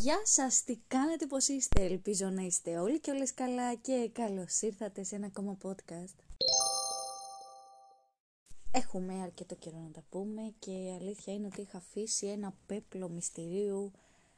Γεια 0.00 0.20
σας, 0.22 0.64
τι 0.64 0.76
κάνετε, 0.88 1.26
πώς 1.26 1.48
είστε, 1.48 1.84
ελπίζω 1.84 2.28
να 2.28 2.42
είστε 2.42 2.78
όλοι 2.78 3.00
και 3.00 3.10
όλες 3.10 3.34
καλά 3.34 3.74
και 3.74 4.10
καλώς 4.12 4.60
ήρθατε 4.60 5.02
σε 5.02 5.14
ένα 5.14 5.26
ακόμα 5.26 5.56
podcast. 5.62 6.14
Έχουμε 8.70 9.22
αρκετό 9.22 9.54
καιρό 9.54 9.78
να 9.78 9.90
τα 9.90 10.02
πούμε 10.08 10.54
και 10.58 10.70
η 10.70 10.94
αλήθεια 11.00 11.34
είναι 11.34 11.46
ότι 11.46 11.60
είχα 11.60 11.78
αφήσει 11.78 12.26
ένα 12.26 12.54
πέπλο 12.66 13.08
μυστηρίου 13.08 13.92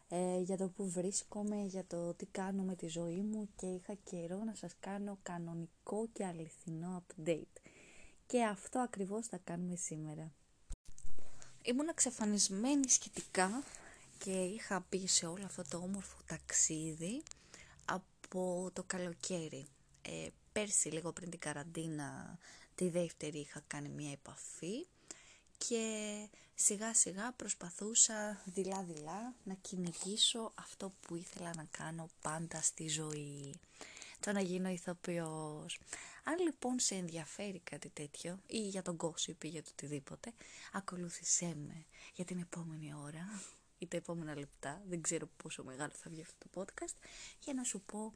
ε, 0.09 0.39
για 0.39 0.57
το 0.57 0.69
που 0.69 0.91
βρίσκομαι, 0.91 1.65
για 1.65 1.85
το 1.87 2.15
τι 2.15 2.27
κάνω 2.27 2.63
με 2.63 2.75
τη 2.75 2.89
ζωή 2.89 3.21
μου 3.21 3.49
και 3.57 3.67
είχα 3.67 3.95
καιρό 3.95 4.45
να 4.45 4.55
σας 4.55 4.73
κάνω 4.81 5.19
κανονικό 5.23 6.09
και 6.13 6.25
αληθινό 6.25 7.03
update. 7.03 7.61
Και 8.27 8.44
αυτό 8.44 8.79
ακριβώς 8.79 9.27
θα 9.27 9.39
κάνουμε 9.44 9.77
σήμερα. 9.77 10.33
Ήμουν 11.63 11.89
εξαφανισμένη 11.89 12.89
σχετικά 12.89 13.63
και 14.25 14.31
είχα 14.31 14.81
πει 14.89 15.07
σε 15.07 15.26
όλο 15.26 15.44
αυτό 15.44 15.62
το 15.68 15.76
όμορφο 15.76 16.17
ταξίδι 16.26 17.22
από 17.85 18.71
το 18.72 18.82
καλοκαίρι. 18.82 19.67
Ε, 20.03 20.29
πέρσι 20.53 20.89
λίγο 20.89 21.13
πριν 21.13 21.30
την 21.30 21.39
καραντίνα 21.39 22.39
τη 22.75 22.89
δεύτερη 22.89 23.39
είχα 23.39 23.63
κάνει 23.66 23.89
μια 23.89 24.13
επαφή 24.13 24.86
και 25.58 25.85
σιγά 26.54 26.94
σιγά 26.94 27.32
προσπαθούσα 27.32 28.43
δειλά 28.44 28.82
δειλά 28.82 29.35
να 29.44 29.54
κυνηγήσω 29.54 30.52
αυτό 30.54 30.93
που 31.00 31.16
ήθελα 31.16 31.50
να 31.57 31.66
κάνω 31.71 32.08
πάντα 32.22 32.62
στη 32.62 32.89
ζωή. 32.89 33.55
Το 34.20 34.33
να 34.33 34.41
γίνω 34.41 34.69
ηθοποιός. 34.69 35.78
Αν 36.25 36.39
λοιπόν 36.39 36.78
σε 36.78 36.94
ενδιαφέρει 36.94 37.61
κάτι 37.64 37.89
τέτοιο 37.89 38.39
ή 38.47 38.58
για 38.58 38.83
τον 38.83 38.97
gossip 39.00 39.44
ή 39.44 39.48
για 39.48 39.62
το 39.62 39.69
οτιδήποτε, 39.72 40.32
ακολούθησέ 40.72 41.54
με 41.66 41.84
για 42.14 42.25
την 42.25 42.38
επόμενη 42.38 42.94
ώρα 42.94 43.42
ή 43.83 43.86
τα 43.86 43.97
επόμενα 43.97 44.38
λεπτά, 44.38 44.83
δεν 44.88 45.02
ξέρω 45.02 45.28
πόσο 45.36 45.64
μεγάλο 45.64 45.91
θα 45.94 46.11
βγει 46.11 46.22
αυτό 46.22 46.34
το 46.38 46.61
podcast, 46.61 46.94
για 47.41 47.55
να 47.55 47.62
σου 47.64 47.80
πω 47.80 48.12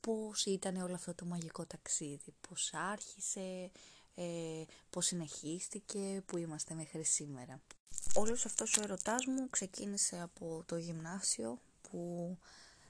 πώς 0.00 0.44
ήταν 0.44 0.76
όλο 0.76 0.94
αυτό 0.94 1.14
το 1.14 1.24
μαγικό 1.24 1.66
ταξίδι, 1.66 2.34
πώς 2.48 2.70
άρχισε, 2.74 3.70
ε, 4.14 4.62
πώς 4.90 5.06
συνεχίστηκε, 5.06 6.22
που 6.26 6.38
είμαστε 6.38 6.74
μέχρι 6.74 7.04
σήμερα. 7.04 7.60
Όλος 8.14 8.44
αυτός 8.44 8.76
ο 8.76 8.82
ερωτάς 8.82 9.26
μου 9.26 9.50
ξεκίνησε 9.50 10.20
από 10.20 10.62
το 10.66 10.76
γυμνάσιο 10.76 11.58
που 11.90 12.36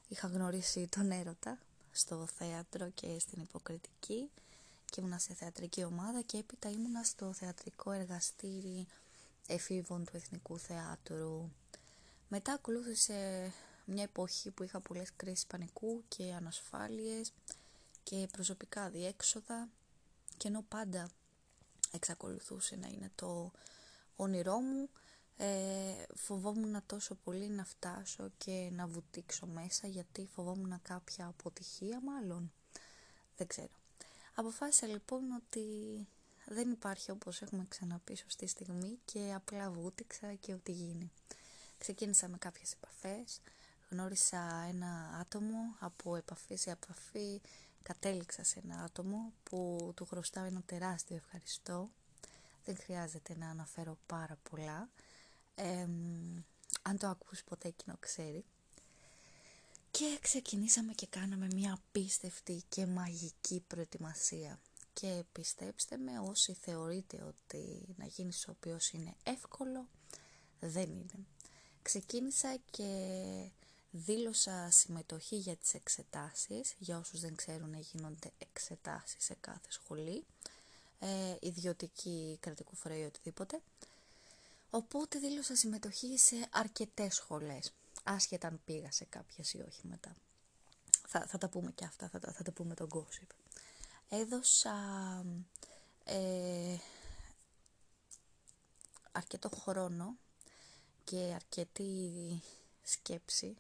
είχα 0.08 0.28
γνωρίσει 0.28 0.88
τον 0.90 1.10
έρωτα 1.10 1.58
στο 1.92 2.26
θέατρο 2.26 2.90
και 2.90 3.18
στην 3.18 3.42
υποκριτική 3.42 4.30
και 4.84 5.00
ήμουνα 5.00 5.18
σε 5.18 5.34
θεατρική 5.34 5.84
ομάδα 5.84 6.22
και 6.22 6.36
έπειτα 6.36 6.70
ήμουνα 6.70 7.02
στο 7.02 7.32
θεατρικό 7.32 7.90
εργαστήρι 7.90 8.86
εφήβων 9.46 10.04
του 10.04 10.16
Εθνικού 10.16 10.58
Θεάτρου. 10.58 11.50
Μετά 12.28 12.52
ακολούθησε 12.52 13.52
μια 13.84 14.02
εποχή 14.02 14.50
που 14.50 14.62
είχα 14.62 14.80
πολλές 14.80 15.12
κρίσεις 15.16 15.46
πανικού 15.46 16.04
και 16.08 16.32
ανασφάλειες 16.32 17.32
και 18.02 18.28
προσωπικά 18.32 18.90
διέξοδα 18.90 19.68
και 20.36 20.48
ενώ 20.48 20.64
πάντα 20.68 21.10
εξακολουθούσε 21.92 22.76
να 22.76 22.86
είναι 22.88 23.10
το 23.14 23.52
όνειρό 24.16 24.60
μου 24.60 24.88
ε, 25.36 26.04
φοβόμουν 26.14 26.82
τόσο 26.86 27.14
πολύ 27.14 27.48
να 27.48 27.64
φτάσω 27.64 28.30
και 28.38 28.68
να 28.72 28.86
βουτήξω 28.86 29.46
μέσα 29.46 29.86
γιατί 29.86 30.28
φοβόμουν 30.34 30.80
κάποια 30.82 31.26
αποτυχία 31.26 32.00
μάλλον. 32.00 32.52
Δεν 33.36 33.46
ξέρω. 33.46 33.72
Αποφάσισα 34.34 34.86
λοιπόν 34.86 35.30
ότι 35.32 35.64
δεν 36.46 36.70
υπάρχει 36.70 37.10
όπως 37.10 37.42
έχουμε 37.42 37.66
ξαναπεί 37.68 38.16
σωστή 38.16 38.46
στιγμή 38.46 38.98
και 39.04 39.32
απλά 39.34 39.70
βούτυξα 39.70 40.34
και 40.34 40.52
ό,τι 40.52 40.72
γίνει 40.72 41.10
ξεκίνησα 41.78 42.28
με 42.28 42.38
κάποιες 42.38 42.72
επαφές 42.72 43.40
γνώρισα 43.90 44.64
ένα 44.68 45.18
άτομο 45.20 45.76
από 45.78 46.16
επαφής 46.16 46.60
σε 46.60 46.70
επαφή 46.70 47.40
κατέληξα 47.82 48.44
σε 48.44 48.60
ένα 48.64 48.82
άτομο 48.82 49.32
που 49.42 49.92
του 49.96 50.06
χρωστάω 50.06 50.44
ένα 50.44 50.62
τεράστιο 50.66 51.16
ευχαριστώ. 51.16 51.90
Δεν 52.64 52.76
χρειάζεται 52.76 53.36
να 53.38 53.48
αναφέρω 53.48 53.98
πάρα 54.06 54.38
πολλά. 54.50 54.88
αν 56.82 56.98
το 56.98 57.06
ακούσει 57.06 57.44
ποτέ 57.44 57.68
εκείνο 57.68 57.96
ξέρει. 58.00 58.44
Και 59.90 60.18
ξεκινήσαμε 60.20 60.92
και 60.92 61.06
κάναμε 61.06 61.46
μια 61.54 61.72
απίστευτη 61.72 62.62
και 62.68 62.86
μαγική 62.86 63.62
προετοιμασία. 63.66 64.58
Και 64.92 65.24
πιστέψτε 65.32 65.96
με 65.96 66.18
όσοι 66.18 66.52
θεωρείτε 66.52 67.22
ότι 67.22 67.94
να 67.96 68.04
γίνεις 68.04 68.48
ο 68.48 68.50
οποίος 68.50 68.90
είναι 68.90 69.14
εύκολο, 69.22 69.88
δεν 70.60 70.90
είναι. 70.90 71.26
Ξεκίνησα 71.88 72.56
και 72.70 73.50
δήλωσα 73.90 74.70
συμμετοχή 74.70 75.36
για 75.36 75.56
τις 75.56 75.74
εξετάσεις, 75.74 76.74
για 76.78 76.98
όσους 76.98 77.20
δεν 77.20 77.36
ξέρουν 77.36 77.74
γίνονται 77.74 78.32
εξετάσεις 78.38 79.24
σε 79.24 79.36
κάθε 79.40 79.66
σχολή, 79.68 80.24
ε, 80.98 81.36
ιδιωτική, 81.40 82.36
κρατικού 82.40 82.76
φορέα 82.76 82.98
ή 82.98 83.04
οτιδήποτε. 83.04 83.60
Οπότε 84.70 85.18
δήλωσα 85.18 85.56
συμμετοχή 85.56 86.18
σε 86.18 86.48
αρκετές 86.50 87.14
σχολές, 87.14 87.72
άσχετα 88.02 88.48
αν 88.48 88.60
πήγα 88.64 88.92
σε 88.92 89.04
κάποιες 89.04 89.52
ή 89.52 89.64
όχι 89.68 89.80
μετά. 89.82 90.16
Θα, 91.06 91.26
θα 91.26 91.38
τα 91.38 91.48
πούμε 91.48 91.70
και 91.70 91.84
αυτά, 91.84 92.08
θα, 92.08 92.20
θα 92.32 92.42
τα 92.42 92.50
πούμε 92.52 92.74
τον 92.74 92.88
gossip. 92.92 93.34
Έδωσα 94.08 94.74
ε, 96.04 96.76
αρκετό 99.12 99.48
χρόνο 99.48 100.16
και 101.10 101.32
αρκετή 101.34 102.12
σκέψη. 102.82 103.56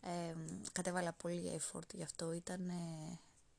Ε, 0.00 0.34
κατέβαλα 0.72 1.12
πολύ 1.12 1.60
effort 1.60 1.94
γι' 1.94 2.02
αυτό 2.02 2.32
ήταν 2.32 2.70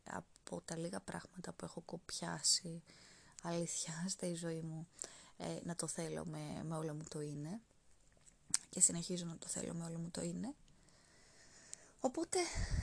από 0.04 0.62
τα 0.66 0.78
λίγα 0.78 1.00
πράγματα 1.00 1.52
που 1.52 1.66
έχω 1.66 1.82
κοπιάσει 1.82 2.84
αλήθεια 3.44 3.94
στη 4.14 4.34
ζωή 4.34 4.62
μου 4.62 4.88
ε, 5.38 5.60
να 5.64 5.76
το 5.76 5.88
θέλω 5.88 6.26
με, 6.26 6.64
με 6.64 6.76
όλο 6.76 6.94
μου 6.94 7.04
το 7.10 7.22
είναι. 7.22 7.60
Και 8.70 8.80
συνεχίζω 8.80 9.26
να 9.26 9.38
το 9.38 9.48
θέλω 9.48 9.74
με 9.74 9.86
όλο 9.86 9.98
μου 9.98 10.10
το 10.12 10.22
είναι. 10.22 10.54
Οπότε 12.00 12.40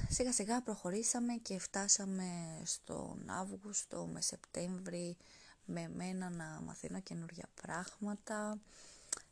σιγά 0.09 0.33
σιγά 0.33 0.63
προχωρήσαμε 0.63 1.35
και 1.35 1.59
φτάσαμε 1.59 2.61
στον 2.65 3.31
Αύγουστο 3.31 4.07
με 4.07 4.21
Σεπτέμβρη 4.21 5.17
με 5.65 5.89
μένα 5.89 6.31
να 6.31 6.61
μαθαίνω 6.65 7.01
καινούργια 7.01 7.49
πράγματα 7.63 8.59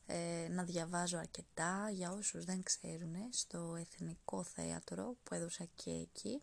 ε, 0.07 0.47
να 0.51 0.63
διαβάζω 0.65 1.19
αρκετά 1.19 1.91
για 1.91 2.13
όσους 2.13 2.45
δεν 2.45 2.63
ξέρουν 2.63 3.15
στο 3.31 3.75
Εθνικό 3.79 4.43
Θέατρο 4.43 5.17
που 5.23 5.35
έδωσα 5.35 5.65
και 5.75 5.91
εκεί. 5.91 6.43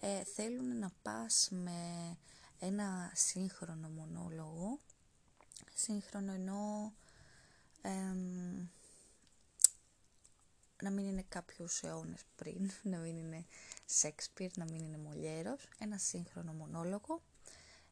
Ε, 0.00 0.24
θέλουν 0.24 0.78
να 0.78 0.92
πας 1.02 1.48
με 1.50 2.16
ένα 2.58 3.10
σύγχρονο 3.14 3.88
μονόλογο. 3.88 4.78
Σύγχρονο 5.74 6.32
ενώ 6.32 6.92
να 10.82 10.90
μην 10.90 11.06
είναι 11.06 11.24
κάποιους 11.28 11.82
αιώνες 11.82 12.24
πριν, 12.36 12.70
να 12.92 12.98
μην 12.98 13.16
είναι 13.16 13.44
Σέξπιρ, 13.84 14.56
να 14.56 14.64
μην 14.64 14.84
είναι 14.84 14.96
Μολιέρος, 14.96 15.68
ένα 15.78 15.98
σύγχρονο 15.98 16.52
μονόλογο 16.52 17.22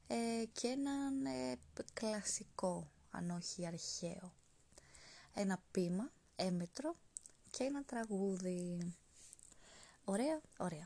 ε, 0.06 0.44
και 0.52 0.68
έναν 0.68 1.24
ε, 1.24 1.58
κλασικό, 1.92 2.90
αν 3.10 3.30
όχι 3.30 3.66
αρχαίο 3.66 4.32
ένα 5.34 5.62
πείμα, 5.70 6.10
έμετρο 6.36 6.96
και 7.50 7.64
ένα 7.64 7.82
τραγούδι. 7.84 8.94
Ωραία, 10.04 10.40
ωραία. 10.58 10.84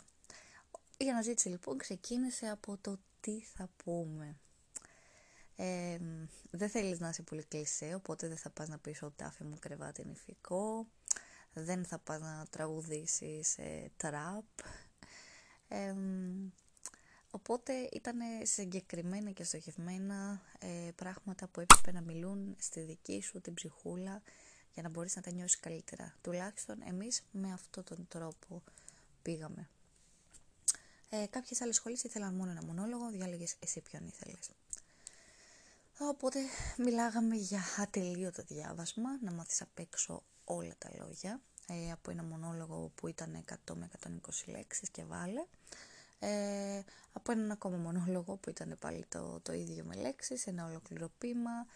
Η 0.96 1.10
αναζήτηση 1.10 1.48
λοιπόν 1.48 1.78
ξεκίνησε 1.78 2.48
από 2.48 2.76
το 2.80 2.98
τι 3.20 3.40
θα 3.40 3.68
πούμε. 3.84 4.36
Ε, 5.56 5.98
δεν 6.50 6.68
θέλεις 6.68 7.00
να 7.00 7.08
είσαι 7.08 7.22
πολύ 7.22 7.44
κλεισέ, 7.44 7.94
οπότε 7.94 8.28
δεν 8.28 8.36
θα 8.36 8.50
πας 8.50 8.68
να 8.68 8.78
πεις 8.78 9.02
ότι 9.02 9.14
τάφη 9.16 9.44
μου 9.44 9.58
κρεβάτι 9.58 10.04
νηφικό. 10.04 10.86
Δεν 11.52 11.84
θα 11.84 11.98
πας 11.98 12.20
να 12.20 12.46
τραγουδήσεις 12.50 13.58
ε, 13.58 13.90
τραπ. 13.96 14.44
Οπότε 17.34 17.88
ήταν 17.92 18.16
συγκεκριμένα 18.42 19.30
και 19.30 19.44
στοχευμένα 19.44 20.42
ε, 20.58 20.90
πράγματα 20.94 21.46
που 21.46 21.60
έπρεπε 21.60 21.92
να 21.92 22.00
μιλούν 22.00 22.56
στη 22.58 22.80
δική 22.80 23.22
σου 23.22 23.40
την 23.40 23.54
ψυχούλα 23.54 24.22
για 24.72 24.82
να 24.82 24.88
μπορείς 24.88 25.16
να 25.16 25.22
τα 25.22 25.32
νιώσεις 25.32 25.60
καλύτερα. 25.60 26.14
Τουλάχιστον 26.22 26.82
εμείς 26.88 27.22
με 27.30 27.52
αυτόν 27.52 27.84
τον 27.84 28.06
τρόπο 28.08 28.62
πήγαμε. 29.22 29.68
Ε, 31.08 31.26
κάποιες 31.30 31.60
άλλες 31.60 31.76
σχολές 31.76 32.02
ήθελαν 32.02 32.34
μόνο 32.34 32.50
ένα 32.50 32.64
μονόλογο, 32.64 33.10
διάλεγες 33.10 33.56
εσύ 33.58 33.80
ποιον 33.80 34.06
ήθελες. 34.06 34.50
Οπότε 35.98 36.38
μιλάγαμε 36.78 37.36
για 37.36 37.62
ατελείωτο 37.78 38.42
διάβασμα, 38.42 39.18
να 39.22 39.32
μάθεις 39.32 39.62
απ' 39.62 39.78
έξω 39.78 40.22
όλα 40.44 40.74
τα 40.78 40.90
λόγια, 40.98 41.40
ε, 41.66 41.92
από 41.92 42.10
ένα 42.10 42.22
μονόλογο 42.22 42.92
που 42.94 43.08
ήταν 43.08 43.34
100 43.34 43.74
με 43.74 43.84
120 43.84 44.44
λέξεις 44.46 44.90
και 44.90 45.04
βάλε, 45.04 45.44
ε, 46.24 46.84
από 47.12 47.32
έναν 47.32 47.50
ακόμα 47.50 47.76
μονόλογο 47.76 48.36
που 48.36 48.50
ήταν 48.50 48.76
πάλι 48.80 49.04
το, 49.08 49.40
το 49.42 49.52
ίδιο 49.52 49.84
με 49.84 49.94
λέξεις, 49.94 50.46
ένα 50.46 50.66
ολόκληρο 50.66 51.10
πείμα, 51.18 51.66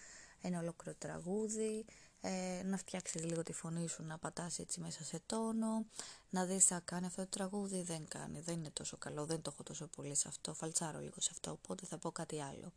ένα 0.41 0.59
ολόκληρο 0.59 0.97
τραγούδι, 0.99 1.85
ε, 2.21 2.63
να 2.65 2.77
φτιάξεις 2.77 3.25
λίγο 3.25 3.43
τη 3.43 3.53
φωνή 3.53 3.89
σου, 3.89 4.03
να 4.03 4.19
πατάς 4.19 4.59
έτσι 4.59 4.81
μέσα 4.81 5.05
σε 5.05 5.21
τόνο, 5.27 5.85
να 6.31 6.45
δεις 6.45 6.65
θα 6.65 6.81
κάνει 6.85 7.07
αυτό 7.07 7.23
το 7.23 7.29
τραγούδι, 7.29 7.83
δεν 7.83 8.09
κάνει, 8.09 8.41
δεν 8.41 8.55
είναι 8.55 8.71
τόσο 8.71 8.97
καλό, 8.97 9.25
δεν 9.27 9.43
το 9.43 9.51
έχω 9.55 9.63
τόσο 9.63 9.87
πολύ 9.87 10.15
σε 10.15 10.29
αυτό, 10.29 10.55
φαλτσάρω 10.55 10.99
λίγο 10.99 11.21
σε 11.21 11.29
αυτό, 11.33 11.51
οπότε 11.51 11.87
θα 11.87 11.99
πω 11.99 12.11
κάτι 12.11 12.41
άλλο. 12.41 12.73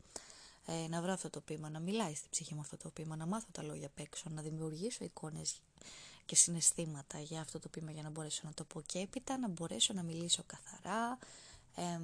Ε, 0.66 0.88
να 0.88 1.02
βρω 1.02 1.12
αυτό 1.12 1.30
το 1.30 1.40
πείμα, 1.40 1.68
να 1.70 1.80
μιλάει 1.80 2.14
στην 2.14 2.30
ψυχή 2.30 2.54
μου 2.54 2.60
αυτό 2.60 2.76
το 2.76 2.90
πείμα, 2.90 3.16
να 3.16 3.26
μάθω 3.26 3.46
τα 3.52 3.62
λόγια 3.62 3.86
απ' 3.86 3.98
έξω, 3.98 4.30
να 4.30 4.42
δημιουργήσω 4.42 5.04
εικόνες 5.04 5.60
και 6.24 6.36
συναισθήματα 6.36 7.20
για 7.20 7.40
αυτό 7.40 7.58
το 7.58 7.68
πείμα 7.68 7.90
για 7.90 8.02
να 8.02 8.10
μπορέσω 8.10 8.40
να 8.44 8.54
το 8.54 8.64
πω 8.64 8.80
και 8.80 8.98
έπειτα, 8.98 9.38
να 9.38 9.48
μπορέσω 9.48 9.92
να 9.92 10.02
μιλήσω 10.02 10.42
καθαρά, 10.46 11.18
ε, 11.76 11.98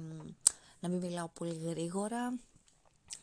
να 0.79 0.89
μην 0.89 0.99
μιλάω 0.99 1.27
πολύ 1.27 1.53
γρήγορα, 1.53 2.39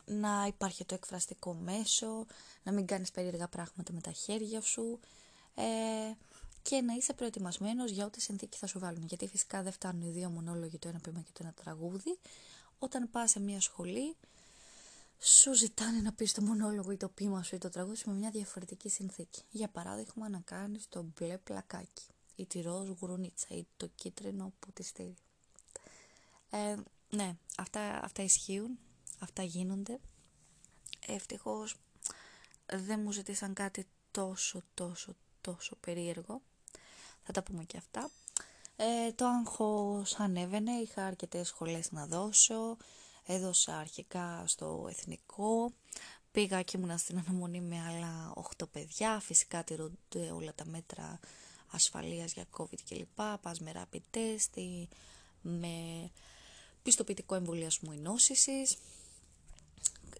να 0.05 0.45
υπάρχει 0.47 0.85
το 0.85 0.93
εκφραστικό 0.95 1.53
μέσο, 1.53 2.25
να 2.63 2.71
μην 2.71 2.85
κάνεις 2.85 3.11
περίεργα 3.11 3.47
πράγματα 3.47 3.93
με 3.93 4.01
τα 4.01 4.11
χέρια 4.11 4.61
σου 4.61 4.99
ε, 5.55 5.63
και 6.61 6.81
να 6.81 6.93
είσαι 6.93 7.13
προετοιμασμένος 7.13 7.91
για 7.91 8.05
ό,τι 8.05 8.21
συνθήκη 8.21 8.57
θα 8.57 8.67
σου 8.67 8.79
βάλουν. 8.79 9.05
Γιατί 9.05 9.27
φυσικά 9.27 9.63
δεν 9.63 9.71
φτάνουν 9.71 10.01
οι 10.01 10.11
δύο 10.11 10.29
μονόλογοι, 10.29 10.77
το 10.77 10.87
ένα 10.87 10.99
πείμα 10.99 11.21
και 11.21 11.31
το 11.33 11.39
ένα 11.41 11.53
τραγούδι. 11.53 12.17
Όταν 12.79 13.09
πας 13.11 13.31
σε 13.31 13.39
μια 13.39 13.61
σχολή, 13.61 14.15
σου 15.19 15.53
ζητάνε 15.53 15.99
να 16.01 16.13
πεις 16.13 16.33
το 16.33 16.41
μονόλογο 16.41 16.91
ή 16.91 16.97
το 16.97 17.09
πείμα 17.09 17.43
σου 17.43 17.55
ή 17.55 17.57
το 17.57 17.69
τραγούδι 17.69 18.01
με 18.05 18.13
μια 18.13 18.29
διαφορετική 18.29 18.89
συνθήκη. 18.89 19.41
Για 19.49 19.67
παράδειγμα, 19.67 20.29
να 20.29 20.39
κάνεις 20.39 20.89
το 20.89 21.05
μπλε 21.15 21.37
πλακάκι 21.37 22.05
ή 22.35 22.45
τη 22.45 22.61
ροζ 22.61 22.89
γουρουνίτσα 22.99 23.47
ή 23.49 23.65
το 23.77 23.87
κίτρινο 23.95 24.53
πουτιστήρι. 24.59 25.15
Ε, 26.49 26.75
ναι, 27.09 27.35
αυτά, 27.57 28.03
αυτά 28.03 28.23
ισχύουν 28.23 28.79
αυτά 29.19 29.43
γίνονται. 29.43 29.99
Ευτυχώς 31.07 31.75
δεν 32.65 32.99
μου 32.99 33.11
ζητήσαν 33.11 33.53
κάτι 33.53 33.87
τόσο 34.11 34.61
τόσο 34.73 35.15
τόσο 35.41 35.75
περίεργο. 35.75 36.41
Θα 37.23 37.31
τα 37.31 37.43
πούμε 37.43 37.63
και 37.63 37.77
αυτά. 37.77 38.09
Ε, 38.75 39.11
το 39.11 39.25
άγχος 39.25 40.19
ανέβαινε, 40.19 40.71
είχα 40.71 41.05
αρκετές 41.05 41.47
σχολές 41.47 41.91
να 41.91 42.05
δώσω. 42.05 42.77
Έδωσα 43.25 43.77
αρχικά 43.77 44.43
στο 44.47 44.87
εθνικό. 44.89 45.73
Πήγα 46.31 46.61
και 46.61 46.77
ήμουνα 46.77 46.97
στην 46.97 47.17
αναμονή 47.17 47.61
με 47.61 47.81
άλλα 47.81 48.33
8 48.57 48.69
παιδιά. 48.71 49.19
Φυσικά 49.19 49.63
τηρούνται 49.63 50.31
όλα 50.31 50.53
τα 50.55 50.65
μέτρα 50.65 51.19
ασφαλείας 51.67 52.33
για 52.33 52.45
COVID 52.57 52.79
κλπ. 52.89 53.37
Πας 53.41 53.59
με 53.59 53.71
rapid 53.75 54.17
test, 54.17 54.85
με 55.41 56.09
πιστοποιητικό 56.87 57.35
εμβολιασμού 57.35 57.91
ενώσησης 57.91 58.77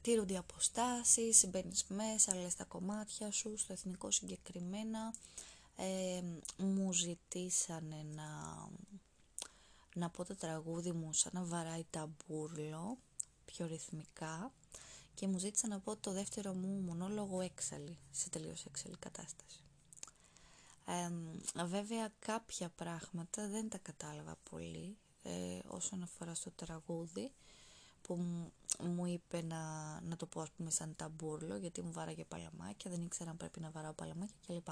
τήρονται 0.01 0.33
οι 0.33 0.37
αποστάσεις, 0.37 1.47
μπαίνεις 1.49 1.85
μέσα, 1.87 2.35
λες 2.35 2.55
τα 2.55 2.63
κομμάτια 2.63 3.31
σου, 3.31 3.57
στο 3.57 3.73
εθνικό 3.73 4.11
συγκεκριμένα. 4.11 5.13
Ε, 5.75 6.21
μου 6.57 6.93
ζητήσανε 6.93 8.05
να, 8.15 8.29
να 9.95 10.09
πω 10.09 10.25
το 10.25 10.35
τραγούδι 10.35 10.91
μου 10.91 11.13
σαν 11.13 11.31
να 11.35 11.43
βαράει 11.43 11.85
ταμπούρλο, 11.89 12.97
πιο 13.45 13.67
ρυθμικά 13.67 14.51
και 15.13 15.27
μου 15.27 15.37
ζήτησαν 15.37 15.69
να 15.69 15.79
πω 15.79 15.95
το 15.95 16.11
δεύτερο 16.11 16.53
μου 16.53 16.81
μονόλογο 16.81 17.41
έξαλλη, 17.41 17.97
σε 18.11 18.29
τελείως 18.29 18.65
έξαλλη 18.65 18.95
κατάσταση. 18.99 19.61
Ε, 20.85 21.65
βέβαια 21.65 22.11
κάποια 22.19 22.69
πράγματα 22.69 23.47
δεν 23.47 23.69
τα 23.69 23.77
κατάλαβα 23.77 24.37
πολύ 24.49 24.97
ε, 25.27 25.59
όσον 25.67 26.03
αφορά 26.03 26.35
στο 26.35 26.51
τραγούδι 26.51 27.31
που 28.01 28.15
μου 28.79 29.05
είπε 29.05 29.41
να, 29.41 29.61
να 30.01 30.15
το 30.15 30.25
πω 30.25 30.41
ας 30.41 30.49
πούμε 30.51 30.69
σαν 30.69 30.95
ταμπούρλο 30.95 31.57
γιατί 31.57 31.81
μου 31.81 31.91
βάραγε 31.91 32.23
παλαμάκια, 32.23 32.91
δεν 32.91 33.01
ήξερα 33.01 33.29
αν 33.29 33.37
πρέπει 33.37 33.59
να 33.59 33.69
βαράω 33.69 33.93
παλαμάκια 33.93 34.35
κλπ. 34.47 34.67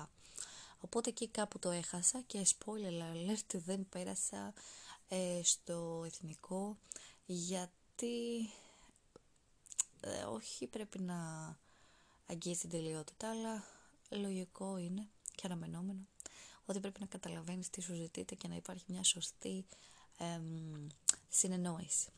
Οπότε 0.80 1.10
εκεί 1.10 1.28
κάπου 1.28 1.60
το 1.60 1.70
έχασα 1.70 2.22
και 2.22 2.48
spoiler 2.58 3.02
alert 3.14 3.60
δεν 3.66 3.90
πέρασα 3.90 4.54
ε, 5.08 5.42
στο 5.44 6.04
εθνικό 6.06 6.78
γιατί 7.26 8.50
ε, 10.00 10.24
όχι 10.24 10.68
πρέπει 10.68 11.00
να 11.00 11.16
αγγίζει 12.28 12.60
την 12.60 12.70
τελειότητα 12.70 13.30
αλλά 13.30 13.64
λογικό 14.10 14.78
είναι 14.78 15.08
και 15.36 15.46
αναμενόμενο 15.46 16.08
ότι 16.66 16.80
πρέπει 16.80 17.00
να 17.00 17.06
καταλαβαίνεις 17.06 17.70
τι 17.70 17.82
σου 17.82 17.94
ζητείτε 17.94 18.36
και 18.36 18.48
να 18.48 18.56
υπάρχει 18.56 18.84
μια 18.88 19.04
σωστή 19.04 19.66
ε, 20.18 20.40
συνεννόηση. 21.30 22.10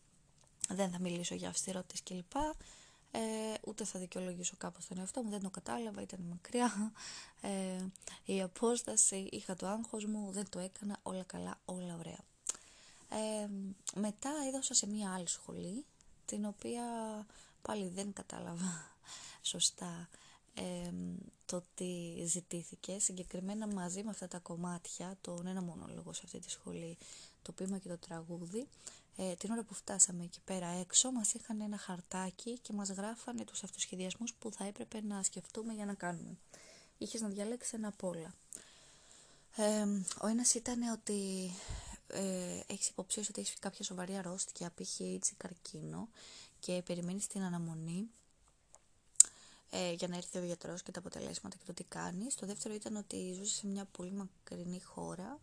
Δεν 0.69 0.91
θα 0.91 0.99
μιλήσω 0.99 1.35
για 1.35 1.49
αυστηρότητες 1.49 2.03
κλπ. 2.03 2.35
Ε, 3.11 3.53
ούτε 3.63 3.83
θα 3.83 3.99
δικαιολογήσω 3.99 4.55
κάπως 4.57 4.87
τον 4.87 4.97
εαυτό 4.97 5.23
μου, 5.23 5.29
δεν 5.29 5.41
το 5.41 5.49
κατάλαβα, 5.49 6.01
ήταν 6.01 6.19
μακριά. 6.29 6.91
Ε, 7.41 7.85
η 8.25 8.41
απόσταση, 8.41 9.27
είχα 9.31 9.55
το 9.55 9.67
άγχος 9.67 10.05
μου, 10.05 10.31
δεν 10.31 10.49
το 10.49 10.59
έκανα, 10.59 10.99
όλα 11.03 11.23
καλά, 11.23 11.59
όλα 11.65 11.95
ωραία. 11.99 12.19
Ε, 13.09 13.47
μετά 13.95 14.29
έδωσα 14.47 14.73
σε 14.73 14.87
μία 14.87 15.13
άλλη 15.13 15.27
σχολή, 15.27 15.85
την 16.25 16.45
οποία 16.45 16.83
πάλι 17.61 17.87
δεν 17.87 18.13
κατάλαβα 18.13 18.95
σωστά 19.41 20.09
ε, 20.57 20.91
το 21.45 21.63
τι 21.75 22.23
ζητήθηκε. 22.25 22.99
Συγκεκριμένα 22.99 23.67
μαζί 23.67 24.03
με 24.03 24.09
αυτά 24.09 24.27
τα 24.27 24.39
κομμάτια, 24.39 25.17
τον 25.21 25.47
ένα 25.47 25.61
μονόλογο 25.61 26.13
σε 26.13 26.21
αυτή 26.25 26.39
τη 26.39 26.51
σχολή, 26.51 26.97
το 27.41 27.51
πείμα 27.51 27.77
και 27.77 27.87
το 27.87 27.97
τραγούδι, 27.97 28.67
ε, 29.15 29.33
την 29.33 29.51
ώρα 29.51 29.63
που 29.63 29.73
φτάσαμε 29.73 30.23
εκεί 30.23 30.39
πέρα 30.45 30.67
έξω 30.67 31.11
μας 31.11 31.33
είχαν 31.33 31.61
ένα 31.61 31.77
χαρτάκι 31.77 32.59
και 32.61 32.73
μας 32.73 32.89
γράφανε 32.89 33.43
τους 33.43 33.63
αυτοσχεδιασμούς 33.63 34.33
που 34.33 34.51
θα 34.51 34.65
έπρεπε 34.65 35.01
να 35.01 35.23
σκεφτούμε 35.23 35.73
για 35.73 35.85
να 35.85 35.93
κάνουμε. 35.93 36.37
Είχες 36.97 37.21
να 37.21 37.27
διαλέξεις 37.27 37.73
ένα 37.73 37.87
από 37.87 38.07
όλα. 38.07 38.33
Ε, 39.55 39.85
ο 40.21 40.27
ένας 40.27 40.53
ήταν 40.53 40.81
ότι 40.81 41.51
ε, 42.07 42.59
έχεις 42.67 42.89
υποψίωση 42.89 43.31
ότι 43.31 43.41
έχεις 43.41 43.59
κάποια 43.59 43.83
σοβαρή 43.83 44.17
αρρώστια, 44.17 44.71
π.χ. 44.75 44.99
έτσι 44.99 45.35
καρκίνο 45.37 46.09
και 46.59 46.81
περιμένεις 46.85 47.27
την 47.27 47.41
αναμονή 47.41 48.09
ε, 49.69 49.91
για 49.91 50.07
να 50.07 50.15
έρθει 50.15 50.37
ο 50.37 50.43
γιατρός 50.43 50.83
και 50.83 50.91
τα 50.91 50.99
αποτελέσματα 50.99 51.55
και 51.57 51.63
το 51.65 51.73
τι 51.73 51.83
κάνεις. 51.83 52.35
Το 52.35 52.45
δεύτερο 52.45 52.73
ήταν 52.73 52.95
ότι 52.95 53.33
ζούσε 53.33 53.55
σε 53.55 53.67
μια 53.67 53.85
πολύ 53.85 54.11
μακρινή 54.11 54.81
χώρα 54.81 55.39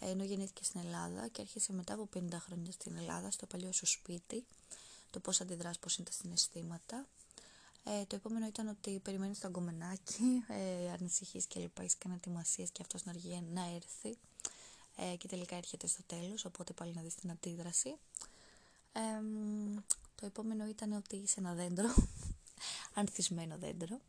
ενώ 0.00 0.24
γεννήθηκε 0.24 0.64
στην 0.64 0.80
Ελλάδα 0.80 1.28
και 1.28 1.42
έρχεσαι 1.42 1.72
μετά 1.72 1.94
από 1.94 2.08
50 2.14 2.28
χρόνια 2.32 2.72
στην 2.72 2.96
Ελλάδα, 2.96 3.30
στο 3.30 3.46
παλιό 3.46 3.72
σου 3.72 3.86
σπίτι, 3.86 4.44
το 5.10 5.20
πώς 5.20 5.40
αντιδράς, 5.40 5.78
πώς 5.78 5.96
είναι 5.96 6.06
τα 6.06 6.12
συναισθήματα. 6.12 7.06
Ε, 7.84 8.04
το 8.04 8.16
επόμενο 8.16 8.46
ήταν 8.46 8.68
ότι 8.68 8.98
περιμένεις 8.98 9.38
το 9.38 9.46
αγκομενάκι, 9.46 10.44
ε, 10.48 10.90
ανησυχείς 10.90 11.46
και 11.46 11.60
λοιπά, 11.60 11.82
έχεις 11.82 11.98
κάνει 11.98 12.14
ετοιμασίες 12.14 12.70
και 12.70 12.82
αυτός 12.82 13.04
να 13.04 13.10
αργεί 13.10 13.42
να 13.52 13.74
έρθει 13.74 14.18
ε, 14.96 15.16
και 15.16 15.28
τελικά 15.28 15.56
έρχεται 15.56 15.86
στο 15.86 16.02
τέλος, 16.06 16.44
οπότε 16.44 16.72
πάλι 16.72 16.92
να 16.94 17.02
δεις 17.02 17.14
την 17.14 17.30
αντίδραση. 17.30 17.96
Ε, 18.92 19.00
το 20.14 20.26
επόμενο 20.26 20.66
ήταν 20.66 20.92
ότι 20.92 21.16
είσαι 21.16 21.40
ένα 21.40 21.54
δέντρο, 21.54 21.94
ανθισμένο 22.98 23.58
δέντρο, 23.58 24.00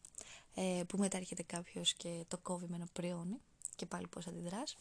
ε, 0.55 0.84
που 0.88 0.98
μετά 0.98 1.17
έρχεται 1.17 1.43
κάποιος 1.43 1.93
και 1.93 2.25
το 2.27 2.38
κόβει 2.38 2.65
με 2.69 2.75
ένα 2.75 2.88
πριόνι 2.93 3.41
και 3.75 3.86
πάλι 3.86 4.08
πώς 4.08 4.27
αντιδράς. 4.27 4.77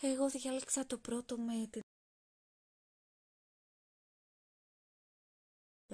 Εγώ 0.00 0.30
διάλεξα 0.30 0.86
το 0.86 0.98
πρώτο 0.98 1.36
με 1.36 1.66
την... 1.70 1.80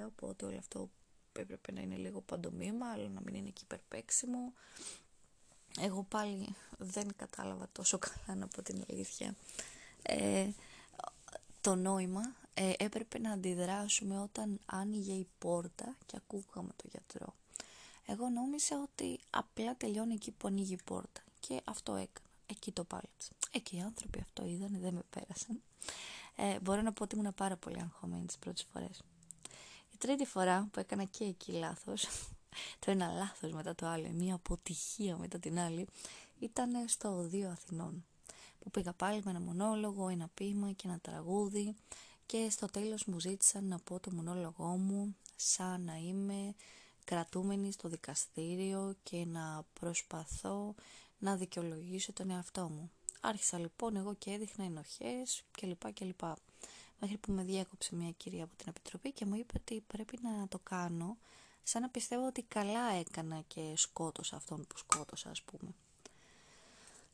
Οπότε 0.05 0.47
όλο 0.47 0.59
αυτό 0.59 0.91
έπρεπε 1.33 1.73
να 1.73 1.81
είναι 1.81 1.97
λίγο 1.97 2.21
παντομήμα, 2.21 2.91
αλλά 2.91 3.09
να 3.09 3.21
μην 3.21 3.35
είναι 3.35 3.51
και 3.51 3.61
υπερπέξιμο. 3.65 4.53
Εγώ 5.81 6.03
πάλι 6.03 6.55
δεν 6.79 7.17
κατάλαβα 7.17 7.69
τόσο 7.73 7.99
καλά 7.99 8.39
να 8.39 8.49
πω 8.49 8.63
την 8.63 8.85
αλήθεια. 8.91 9.35
Ε, 10.03 10.51
το 11.61 11.75
νόημα 11.75 12.35
ε, 12.55 12.73
έπρεπε 12.79 13.19
να 13.19 13.33
αντιδράσουμε 13.33 14.19
όταν 14.19 14.61
άνοιγε 14.67 15.13
η 15.13 15.27
πόρτα 15.39 15.97
και 16.07 16.17
ακούγαμε 16.17 16.71
το 16.77 16.85
γιατρό. 16.91 17.35
Εγώ 18.07 18.29
νόμιζα 18.29 18.83
ότι 18.83 19.21
απλά 19.31 19.77
τελειώνει 19.77 20.15
εκεί 20.15 20.31
που 20.31 20.47
ανοίγει 20.47 20.73
η 20.73 20.81
πόρτα 20.85 21.21
και 21.41 21.61
αυτό 21.65 21.93
έκανα 21.93 22.29
εκεί 22.47 22.73
το 22.73 22.85
πάλεψα. 22.85 23.31
Εκεί 23.51 23.77
οι 23.77 23.81
άνθρωποι 23.81 24.21
αυτό 24.21 24.45
είδαν, 24.45 24.77
δεν 24.81 24.95
με 24.95 25.03
πέρασαν. 25.11 25.61
Ε, 26.37 26.61
μπορώ 26.61 26.83
να 26.83 26.93
πω 26.93 27.03
ότι 27.03 27.17
ήμουν 27.17 27.35
πάρα 27.35 27.57
πολύ 27.57 27.81
αγχωμένη 27.81 28.27
τις 28.27 28.39
πρώτες 28.39 28.67
φορές. 28.73 29.03
Η 29.93 29.97
τρίτη 29.99 30.25
φορά 30.25 30.69
που 30.73 30.81
έκανα 30.81 31.05
και 31.05 31.25
εκεί 31.25 31.53
λάθος, 31.53 32.09
το 32.81 32.91
ένα 32.91 33.13
λάθος 33.13 33.53
μετά 33.53 33.75
το 33.75 33.87
άλλο, 33.87 34.09
μία 34.09 34.35
αποτυχία 34.35 35.17
μετά 35.17 35.39
την 35.39 35.59
άλλη, 35.59 35.87
ήταν 36.39 36.89
στο 36.89 37.17
Οδείο 37.17 37.51
Αθηνών. 37.51 38.05
Που 38.59 38.71
πήγα 38.71 38.93
πάλι 38.93 39.23
με 39.25 39.31
ένα 39.31 39.41
μονόλογο, 39.41 40.09
ένα 40.09 40.29
ποίημα 40.35 40.73
και 40.73 40.89
ένα 40.89 40.99
τραγούδι 40.99 41.75
και 42.31 42.51
στο 42.51 42.67
τέλος 42.67 43.05
μου 43.05 43.21
ζήτησαν 43.21 43.65
να 43.65 43.79
πω 43.79 44.01
το 44.01 44.11
μονόλογό 44.13 44.67
μου 44.67 45.17
σαν 45.37 45.81
να 45.85 45.95
είμαι 45.97 46.55
κρατούμενη 47.05 47.73
στο 47.73 47.89
δικαστήριο 47.89 48.95
και 49.03 49.25
να 49.25 49.65
προσπαθώ 49.81 50.75
να 51.19 51.37
δικαιολογήσω 51.37 52.13
τον 52.13 52.31
εαυτό 52.31 52.69
μου. 52.69 52.91
Άρχισα 53.21 53.59
λοιπόν 53.59 53.97
εγώ 53.97 54.15
και 54.15 54.31
έδειχνα 54.31 54.65
ενοχές 54.65 55.45
κλπ. 55.51 55.93
κλπ. 55.93 56.21
Μέχρι 57.01 57.17
που 57.17 57.33
με 57.33 57.43
διέκοψε 57.43 57.97
μια 57.97 58.11
κυρία 58.11 58.45
από 58.45 58.57
την 58.57 58.67
Επιτροπή 58.69 59.13
και 59.13 59.25
μου 59.25 59.35
είπε 59.35 59.53
ότι 59.57 59.85
πρέπει 59.87 60.19
να 60.23 60.49
το 60.49 60.59
κάνω 60.59 61.17
σαν 61.63 61.83
να 61.83 61.89
πιστεύω 61.89 62.27
ότι 62.27 62.43
καλά 62.43 62.93
έκανα 62.93 63.45
και 63.47 63.73
σκότωσα 63.77 64.37
αυτόν 64.37 64.67
που 64.67 64.79
σκότωσα 64.79 65.31
ας 65.31 65.43
πούμε. 65.43 65.75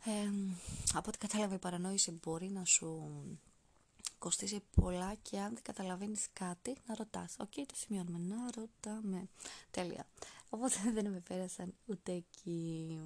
Ε, 0.05 0.31
από 0.95 1.09
ό,τι 1.09 1.19
κατάλαβα 1.19 1.55
η 1.55 1.59
παρανόηση 1.59 2.19
μπορεί 2.23 2.49
να 2.49 2.65
σου 2.65 3.11
κοστίζει 4.19 4.61
πολλά 4.75 5.15
και 5.23 5.39
αν 5.39 5.55
δεν 5.55 5.63
καταλαβαίνεις 5.63 6.29
κάτι 6.33 6.77
να 6.87 6.95
ρωτάς. 6.95 7.37
Οκ, 7.39 7.53
το 7.55 7.75
σημειώνουμε. 7.75 8.19
Να 8.19 8.51
ρωτάμε. 8.55 9.29
Τέλεια. 9.71 10.07
Οπότε 10.49 10.75
δεν 10.95 11.11
με 11.11 11.21
πέρασαν 11.21 11.75
ούτε 11.87 12.13
εκεί. 12.13 13.01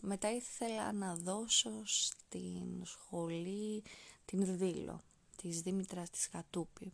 μετά 0.00 0.32
ήθελα 0.32 0.92
να 0.92 1.14
δώσω 1.14 1.82
στην 1.84 2.84
σχολή 2.84 3.82
την 4.24 4.58
Δήλο 4.58 5.02
της 5.36 5.60
Δήμητρας 5.60 6.10
της 6.10 6.28
Χατούπη. 6.32 6.92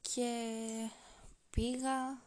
και 0.00 0.30
πήγα, 1.50 2.22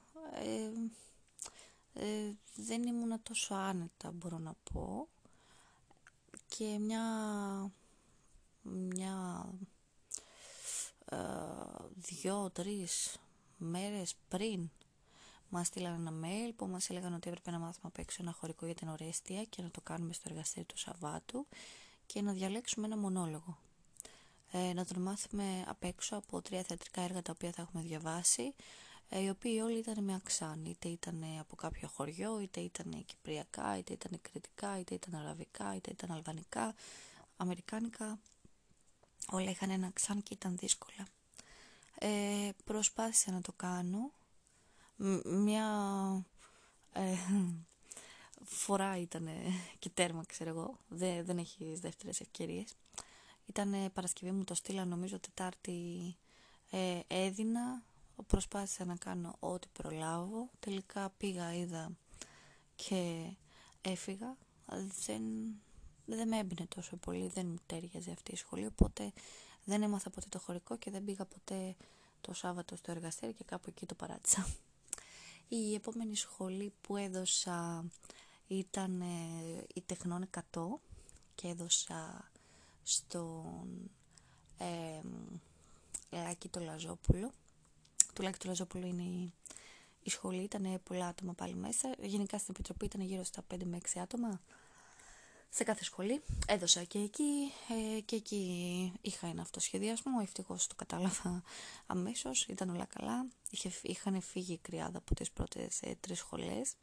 ε, 1.93 2.31
δεν 2.55 2.83
ήμουνα 2.83 3.19
τόσο 3.23 3.53
άνετα 3.53 4.11
μπορώ 4.11 4.37
να 4.37 4.53
πω 4.73 5.07
και 6.57 6.77
μια, 6.79 7.03
μια 8.61 9.49
ε, 11.05 11.17
δυο-τρεις 11.95 13.17
μέρες 13.57 14.15
πριν 14.27 14.69
μας 15.49 15.67
στείλαν 15.67 16.07
ένα 16.07 16.27
mail 16.27 16.53
που 16.55 16.67
μας 16.67 16.89
έλεγαν 16.89 17.13
ότι 17.13 17.29
έπρεπε 17.29 17.51
να 17.51 17.59
μάθουμε 17.59 17.91
απ' 17.93 17.97
έξω 17.97 18.17
ένα 18.21 18.31
χωρικό 18.31 18.65
για 18.65 18.75
την 18.75 18.87
ορέστια 18.87 19.43
και 19.43 19.61
να 19.61 19.71
το 19.71 19.81
κάνουμε 19.81 20.13
στο 20.13 20.23
εργαστήριο 20.29 20.65
του 20.65 20.77
Σαββάτου 20.77 21.47
και 22.05 22.21
να 22.21 22.31
διαλέξουμε 22.31 22.85
ένα 22.85 22.97
μονόλογο. 22.97 23.57
Ε, 24.51 24.73
να 24.73 24.85
τον 24.85 25.01
μάθουμε 25.01 25.63
απ' 25.67 25.83
έξω 25.83 26.15
από 26.15 26.41
τρία 26.41 26.63
θεατρικά 26.63 27.01
έργα 27.01 27.21
τα 27.21 27.31
οποία 27.35 27.51
θα 27.51 27.61
έχουμε 27.61 27.83
διαβάσει 27.83 28.43
ε, 28.43 28.53
οι 29.09 29.29
οποίοι 29.29 29.61
όλοι 29.63 29.77
ήταν 29.77 30.03
με 30.03 30.15
αξάν, 30.15 30.65
είτε 30.65 30.87
ήταν 30.87 31.23
από 31.39 31.55
κάποιο 31.55 31.87
χωριό, 31.87 32.39
είτε 32.39 32.59
ήταν 32.59 33.05
κυπριακά, 33.05 33.77
είτε 33.77 33.93
ήταν 33.93 34.19
κριτικά, 34.21 34.79
είτε 34.79 34.93
ήταν 34.93 35.15
αραβικά, 35.15 35.75
είτε 35.75 35.91
ήταν 35.91 36.11
αλβανικά, 36.11 36.75
αμερικάνικα, 37.37 38.19
όλα 39.31 39.49
είχαν 39.49 39.69
ένα 39.69 39.87
αξάν 39.87 40.23
και 40.23 40.33
ήταν 40.33 40.57
δύσκολα. 40.57 41.07
Ε, 41.95 42.49
προσπάθησα 42.63 43.31
να 43.31 43.41
το 43.41 43.51
κάνω, 43.55 44.11
μια 45.23 45.67
ε, 46.93 47.15
φορά 48.43 48.97
ήταν 48.97 49.27
και 49.79 49.89
τέρμα 49.89 50.23
ξέρω 50.25 50.49
εγώ, 50.49 50.77
δεν, 50.87 51.25
δεν 51.25 51.37
έχει 51.37 51.75
δεύτερες 51.81 52.19
ευκαιρίες. 52.19 52.75
Ήταν 53.45 53.91
Παρασκευή 53.93 54.31
μου 54.31 54.43
το 54.43 54.53
στείλα 54.53 54.85
νομίζω 54.85 55.19
Τετάρτη 55.19 56.15
ε, 56.71 56.99
έδινα 57.07 57.83
προσπάθησα 58.27 58.85
να 58.85 58.95
κάνω 58.95 59.35
ό,τι 59.39 59.67
προλάβω. 59.73 60.49
Τελικά 60.59 61.09
πήγα, 61.17 61.55
είδα 61.55 61.91
και 62.75 63.31
έφυγα. 63.81 64.37
Δεν, 65.05 65.21
δεν 66.05 66.27
με 66.27 66.37
έμπαινε 66.37 66.65
τόσο 66.75 66.97
πολύ, 66.97 67.27
δεν 67.27 67.45
μου 67.45 67.57
τέριαζε 67.65 68.11
αυτή 68.11 68.31
η 68.31 68.35
σχολή, 68.35 68.65
οπότε 68.65 69.13
δεν 69.63 69.81
έμαθα 69.81 70.09
ποτέ 70.09 70.27
το 70.29 70.39
χωρικό 70.39 70.77
και 70.77 70.91
δεν 70.91 71.03
πήγα 71.03 71.25
ποτέ 71.25 71.75
το 72.21 72.33
Σάββατο 72.33 72.75
στο 72.75 72.91
εργαστήριο 72.91 73.33
και 73.33 73.43
κάπου 73.43 73.65
εκεί 73.69 73.85
το 73.85 73.95
παράτησα. 73.95 74.47
Η 75.47 75.73
επόμενη 75.73 76.15
σχολή 76.15 76.73
που 76.81 76.97
έδωσα 76.97 77.85
ήταν 78.47 79.01
ε, 79.01 79.65
η 79.73 79.81
Τεχνών 79.81 80.29
100 80.51 80.61
και 81.35 81.47
έδωσα 81.47 82.31
στον 82.83 83.91
ε, 84.57 85.01
το 86.49 86.59
Λαζόπουλο 86.59 87.31
τουλάχιστον 88.19 88.39
του 88.39 88.47
Λαζόπουλου 88.47 88.87
είναι 88.87 89.03
η, 89.03 89.33
η 90.03 90.09
σχολή, 90.09 90.41
ήταν 90.41 90.81
πολλά 90.83 91.07
άτομα 91.07 91.33
πάλι 91.33 91.55
μέσα. 91.55 91.95
Γενικά 92.01 92.37
στην 92.37 92.53
Επιτροπή 92.53 92.85
ήταν 92.85 93.01
γύρω 93.01 93.23
στα 93.23 93.41
5 93.53 93.57
με 93.63 93.77
6 93.93 93.99
άτομα 94.01 94.41
σε 95.49 95.63
κάθε 95.63 95.83
σχολή. 95.83 96.21
Έδωσα 96.47 96.83
και 96.83 96.99
εκεί 96.99 97.51
ε, 97.97 97.99
και 97.99 98.15
εκεί 98.15 98.93
είχα 99.01 99.27
ένα 99.27 99.41
αυτοσχεδιασμό. 99.41 100.11
Ευτυχώς 100.21 100.67
το 100.67 100.75
κατάλαβα 100.75 101.43
αμέσως. 101.85 102.45
Ήταν 102.45 102.69
όλα 102.69 102.85
καλά. 102.85 103.25
Είχε, 103.49 103.71
είχαν 103.81 104.21
φύγει 104.21 104.53
η 104.53 104.57
κρυάδα 104.57 104.97
από 104.97 105.15
τις 105.15 105.31
πρώτες 105.31 105.81
ε, 105.81 105.95
τρεις 105.99 106.17
σχολές. 106.17 106.73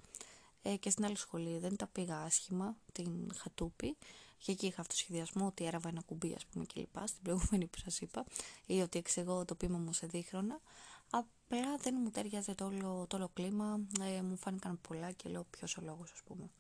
Ε, 0.62 0.76
και 0.76 0.90
στην 0.90 1.05
άλλη 1.05 1.16
σχολή 1.16 1.59
δεν 1.59 1.76
τα 1.76 1.87
πήγα 1.87 2.16
άσχημα, 2.19 2.76
την 2.93 3.33
Χατούπη. 3.37 3.97
Και 4.38 4.52
εκεί 4.52 4.66
είχα 4.66 4.81
αυτοσχεδιασμό 4.81 5.47
ότι 5.47 5.64
έραβα 5.64 5.88
ένα 5.88 6.00
κουμπί, 6.00 6.35
ας 6.35 6.47
πούμε, 6.47 6.64
κλπ. 6.64 7.09
Στην 7.09 7.23
προηγούμενη 7.23 7.66
που 7.66 7.78
σας 7.78 8.00
είπα. 8.00 8.25
Ή 8.66 8.81
ότι 8.81 8.99
εξηγώ 8.99 9.45
το 9.45 9.55
πείμα 9.55 9.78
μου 9.78 9.93
σε 9.93 10.07
δίχρονα. 10.07 10.61
Απλά 11.10 11.76
δεν 11.76 11.94
μου 12.02 12.10
τέριαζε 12.10 12.54
το 12.54 12.64
όλο, 12.64 13.06
το 13.08 13.16
όλο 13.16 13.30
κλίμα, 13.34 13.80
ε, 14.00 14.22
μου 14.22 14.36
φάνηκαν 14.36 14.80
πολλά 14.80 15.12
και 15.12 15.28
λέω 15.28 15.46
ποιος 15.50 15.76
ο 15.76 15.80
λόγος 15.80 16.12
ας 16.12 16.22
πούμε. 16.22 16.50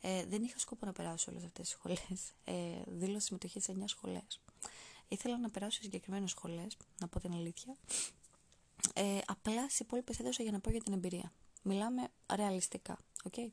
Ε, 0.00 0.24
δεν 0.24 0.42
είχα 0.42 0.58
σκόπο 0.58 0.86
να 0.86 0.92
περάσω 0.92 1.30
όλες 1.30 1.44
αυτές 1.44 1.68
τις 1.68 1.76
σχολές, 1.78 2.34
ε, 2.44 2.82
δήλωσα 2.86 3.26
συμμετοχής 3.26 3.64
σε 3.64 3.72
9 3.72 3.86
σχολές. 3.86 4.40
Ήθελα 5.08 5.38
να 5.38 5.50
περάσω 5.50 5.76
σε 5.76 5.82
συγκεκριμένες 5.82 6.30
σχολές, 6.30 6.76
να 7.00 7.08
πω 7.08 7.20
την 7.20 7.32
αλήθεια. 7.32 7.76
Ε, 8.94 9.18
απλά 9.26 9.68
στι 9.68 9.82
υπόλοιπες 9.82 10.18
έδωσα 10.18 10.42
για 10.42 10.52
να 10.52 10.60
πω 10.60 10.70
για 10.70 10.82
την 10.82 10.92
εμπειρία. 10.92 11.32
Μιλάμε 11.62 12.08
ρεαλιστικά, 12.34 12.98
okay? 13.30 13.48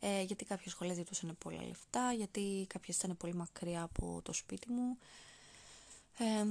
Ε, 0.00 0.22
γιατί 0.22 0.44
κάποιες 0.44 0.72
σχολές 0.72 0.96
ζητούσαν 0.96 1.36
πολλά 1.38 1.62
λεφτά, 1.66 2.12
γιατί 2.12 2.66
κάποιες 2.68 2.96
ήταν 2.96 3.16
πολύ 3.16 3.34
μακριά 3.34 3.82
από 3.82 4.20
το 4.22 4.32
σπίτι 4.32 4.70
μου, 4.70 4.98
ε, 6.18 6.44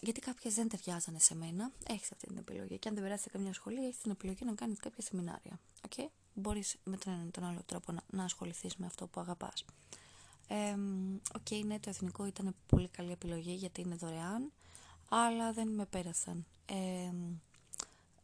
γιατί 0.00 0.20
κάποιες 0.20 0.54
δεν 0.54 0.68
ταιριάζανε 0.68 1.18
σε 1.18 1.34
μένα, 1.34 1.70
έχεις 1.86 2.12
αυτή 2.12 2.26
την 2.26 2.36
επιλογή. 2.36 2.78
Και 2.78 2.88
αν 2.88 2.94
δεν 2.94 3.02
περάσει 3.02 3.22
σε 3.22 3.28
καμιά 3.28 3.52
σχολή, 3.52 3.86
έχεις 3.86 3.98
την 3.98 4.10
επιλογή 4.10 4.44
να 4.44 4.54
κάνεις 4.54 4.78
κάποια 4.80 5.02
σεμινάρια. 5.02 5.60
Okay? 5.88 6.06
Μπορείς 6.34 6.76
με 6.84 6.96
τον 6.96 7.12
έναν 7.12 7.26
ή 7.26 7.30
τον 7.30 7.44
άλλο 7.44 7.62
τρόπο 7.66 7.92
να, 7.92 8.02
να 8.10 8.24
ασχοληθείς 8.24 8.76
με 8.76 8.86
αυτό 8.86 9.06
που 9.06 9.20
αγαπάς. 9.20 9.64
Ε, 10.48 10.74
okay, 11.38 11.64
ναι, 11.64 11.78
το 11.78 11.90
εθνικό 11.90 12.26
ήταν 12.26 12.54
πολύ 12.66 12.88
καλή 12.88 13.12
επιλογή 13.12 13.52
γιατί 13.52 13.80
είναι 13.80 13.94
δωρεάν, 13.94 14.52
αλλά 15.08 15.52
δεν 15.52 15.68
με 15.68 15.86
πέρασαν. 15.86 16.46
Ε, 16.66 17.12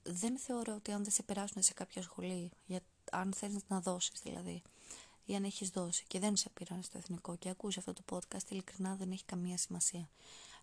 δεν 0.03 0.39
θεωρώ 0.39 0.75
ότι 0.75 0.93
αν 0.93 1.03
δεν 1.03 1.13
σε 1.13 1.23
περάσουν 1.23 1.63
σε 1.63 1.73
κάποια 1.73 2.03
σχολή, 2.03 2.51
για, 2.67 2.81
αν 3.11 3.33
θέλεις 3.33 3.63
να 3.69 3.81
δώσεις 3.81 4.21
δηλαδή, 4.23 4.63
ή 5.25 5.35
αν 5.35 5.45
έχεις 5.45 5.69
δώσει 5.69 6.05
και 6.07 6.19
δεν 6.19 6.37
σε 6.37 6.51
πήραν 6.51 6.83
στο 6.83 6.99
εθνικό 6.99 7.37
και 7.37 7.49
ακούσει 7.49 7.79
αυτό 7.79 7.93
το 7.93 8.03
podcast, 8.11 8.51
ειλικρινά 8.51 8.95
δεν 8.95 9.11
έχει 9.11 9.25
καμία 9.25 9.59
σημασία 9.59 10.09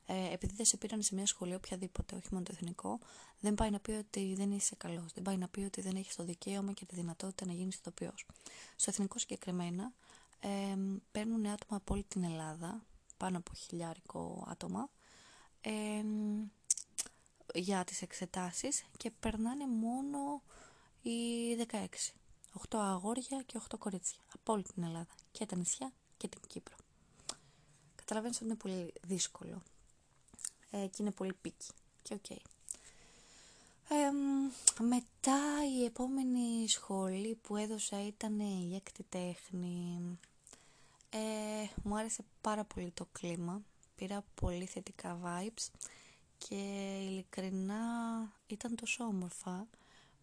ε, 0.06 0.34
επειδή 0.34 0.54
δεν 0.56 0.66
σε 0.66 0.78
πήραν 0.78 1.02
σε 1.02 1.16
μια 1.16 1.26
σχολή 1.26 1.56
οποιαδήποτε, 1.56 2.16
όχι 2.16 2.28
μόνο 2.32 2.44
το 2.44 2.52
εθνικό, 2.54 3.00
δεν 3.40 3.56
πάει 3.56 3.70
να 3.70 3.80
πει 3.80 3.92
ότι 3.92 4.34
δεν 4.36 4.52
είσαι 4.52 4.76
καλός. 4.76 5.14
Δεν 5.14 5.24
πάει 5.24 5.38
να 5.38 5.48
πει 5.48 5.62
ότι 5.62 5.82
δεν 5.82 5.96
έχεις 5.96 6.16
το 6.16 6.24
δικαίωμα 6.24 6.72
και 6.72 6.86
τη 6.86 6.96
δυνατότητα 6.96 7.46
να 7.46 7.54
γίνεις 7.54 7.76
ηθοποιός. 7.76 8.26
Στο 8.76 8.90
εθνικό 8.90 9.20
συγκεκριμένα 9.20 9.94
ε, 10.40 10.78
παίρνουν 11.12 11.46
άτομα 11.46 11.78
από 11.78 11.94
όλη 11.94 12.04
την 12.04 12.24
Ελλάδα, 12.24 12.86
πάνω 13.18 13.38
από 13.38 13.52
χιλιάρικο 13.54 14.46
άτομα, 14.48 14.90
ε, 15.62 15.72
για 17.54 17.84
τις 17.84 18.02
εξετάσεις 18.02 18.86
και 18.98 19.12
περνάνε 19.20 19.68
μόνο 19.68 20.42
οι 21.02 21.56
16. 21.56 22.14
8 22.70 22.80
αγόρια 22.80 23.44
και 23.46 23.60
8 23.70 23.78
κορίτσια 23.80 24.20
από 24.34 24.54
όλη 24.54 24.64
την 24.64 24.84
Ελλάδα 24.84 25.14
και 25.32 25.46
τα 25.46 25.56
νησιά 25.56 25.94
και 26.18 26.28
την 26.28 26.42
Κύπρο. 26.48 26.76
Καταλαβαίνεις 27.96 28.38
ότι 28.38 28.46
είναι 28.46 28.56
πολύ 28.56 28.94
δύσκολο 29.02 29.62
ε, 30.72 30.88
και 30.88 30.98
είναι 31.00 31.12
πολύ 31.12 31.34
picky. 31.42 31.68
Και 32.02 32.14
οκ. 32.14 32.38
μετά 34.80 35.40
η 35.80 35.86
επόμενη 35.86 36.68
σχολή 36.68 37.36
που 37.42 37.56
έδωσα 37.56 38.08
ήταν 38.08 38.40
η 38.40 38.76
έκτη 38.76 39.04
τέχνη. 39.10 40.20
Ε, 41.10 41.20
μου 41.84 41.98
άρεσε 41.98 42.24
πάρα 42.42 42.64
πολύ 42.64 42.92
το 42.92 43.08
κλίμα. 43.12 43.62
Πήρα 43.96 44.24
πολύ 44.36 44.66
θετικά 44.66 45.20
vibes 45.24 45.68
και 46.38 46.56
ειλικρινά 47.02 47.84
ήταν 48.48 48.76
τόσο 48.76 49.04
όμορφα 49.04 49.68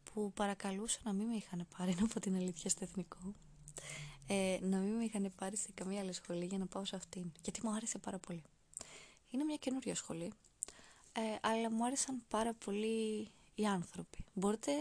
που 0.05 0.33
παρακαλούσα 0.33 0.99
να 1.02 1.12
μην 1.12 1.26
με 1.26 1.35
είχαν 1.35 1.67
πάρει, 1.76 1.97
να 2.00 2.07
πω 2.07 2.21
την 2.21 2.35
αλήθεια 2.35 2.71
στο 2.71 2.85
εθνικό. 2.85 3.19
Ε, 4.26 4.59
να 4.62 4.78
μην 4.78 4.95
με 4.95 5.05
είχαν 5.05 5.33
πάρει 5.37 5.57
σε 5.57 5.69
καμία 5.75 6.00
άλλη 6.00 6.12
σχολή 6.12 6.45
για 6.45 6.59
να 6.59 6.67
πάω 6.67 6.85
σε 6.85 6.97
αυτήν. 6.97 7.33
Γιατί 7.43 7.61
μου 7.62 7.71
άρεσε 7.75 7.99
πάρα 7.99 8.19
πολύ. 8.19 8.43
Είναι 9.30 9.44
μια 9.44 9.56
καινούρια 9.56 9.94
σχολή, 9.94 10.32
ε, 11.12 11.20
αλλά 11.40 11.70
μου 11.70 11.85
άρεσαν 11.85 12.23
πάρα 12.28 12.52
πολύ 12.64 13.28
οι 13.54 13.66
άνθρωποι. 13.66 14.25
Μπορείτε 14.35 14.73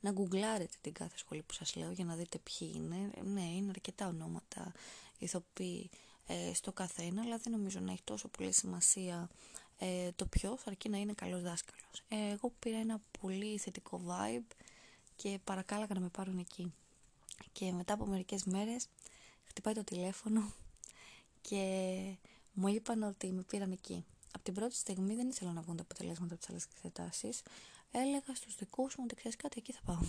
να 0.00 0.10
γκουγκλάρετε 0.10 0.76
την 0.80 0.92
κάθε 0.92 1.18
σχολή 1.18 1.42
που 1.42 1.52
σας 1.52 1.76
λέω 1.76 1.90
για 1.90 2.04
να 2.04 2.14
δείτε 2.14 2.38
ποιοι 2.38 2.72
είναι. 2.74 3.10
Ναι, 3.24 3.44
είναι 3.44 3.70
αρκετά 3.70 4.06
ονόματα 4.06 4.72
ηθοποιοί 5.18 5.90
ε, 6.26 6.54
στο 6.54 6.72
καθένα, 6.72 7.22
αλλά 7.22 7.36
δεν 7.36 7.52
νομίζω 7.52 7.80
να 7.80 7.92
έχει 7.92 8.02
τόσο 8.04 8.28
πολύ 8.28 8.52
σημασία 8.52 9.30
ε, 9.78 10.10
το 10.16 10.26
ποιος, 10.26 10.66
αρκεί 10.66 10.88
να 10.88 10.98
είναι 10.98 11.12
καλός 11.12 11.42
δάσκαλος. 11.42 12.02
Ε, 12.08 12.32
εγώ 12.32 12.52
πήρα 12.58 12.78
ένα 12.78 13.00
πολύ 13.20 13.58
θετικό 13.58 14.00
vibe 14.08 14.54
και 15.16 15.38
παρακάλαγα 15.44 15.94
να 15.94 16.00
με 16.00 16.08
πάρουν 16.08 16.38
εκεί. 16.38 16.72
Και 17.52 17.72
μετά 17.72 17.94
από 17.94 18.06
μερικές 18.06 18.44
μέρες 18.44 18.88
χτυπάει 19.44 19.74
το 19.74 19.84
τηλέφωνο 19.84 20.52
και 21.40 22.16
μου 22.52 22.68
είπαν 22.68 23.02
ότι 23.02 23.32
με 23.32 23.42
πήραν 23.42 23.72
εκεί. 23.72 24.04
από 24.34 24.44
την 24.44 24.54
πρώτη 24.54 24.74
στιγμή 24.74 25.14
δεν 25.14 25.28
ήθελα 25.28 25.52
να 25.52 25.60
βγουν 25.60 25.76
τα 25.76 25.82
αποτελέσματα 25.82 26.34
από 26.34 26.42
τις 26.42 26.50
άλλες 26.50 26.64
εξετάσεις. 26.64 27.42
Έλεγα 27.90 28.34
στους 28.34 28.56
δικούς 28.56 28.96
μου 28.96 29.04
ότι 29.06 29.14
ξέρεις 29.14 29.36
κάτι, 29.36 29.54
εκεί 29.58 29.72
θα 29.72 29.80
πάω. 29.84 30.00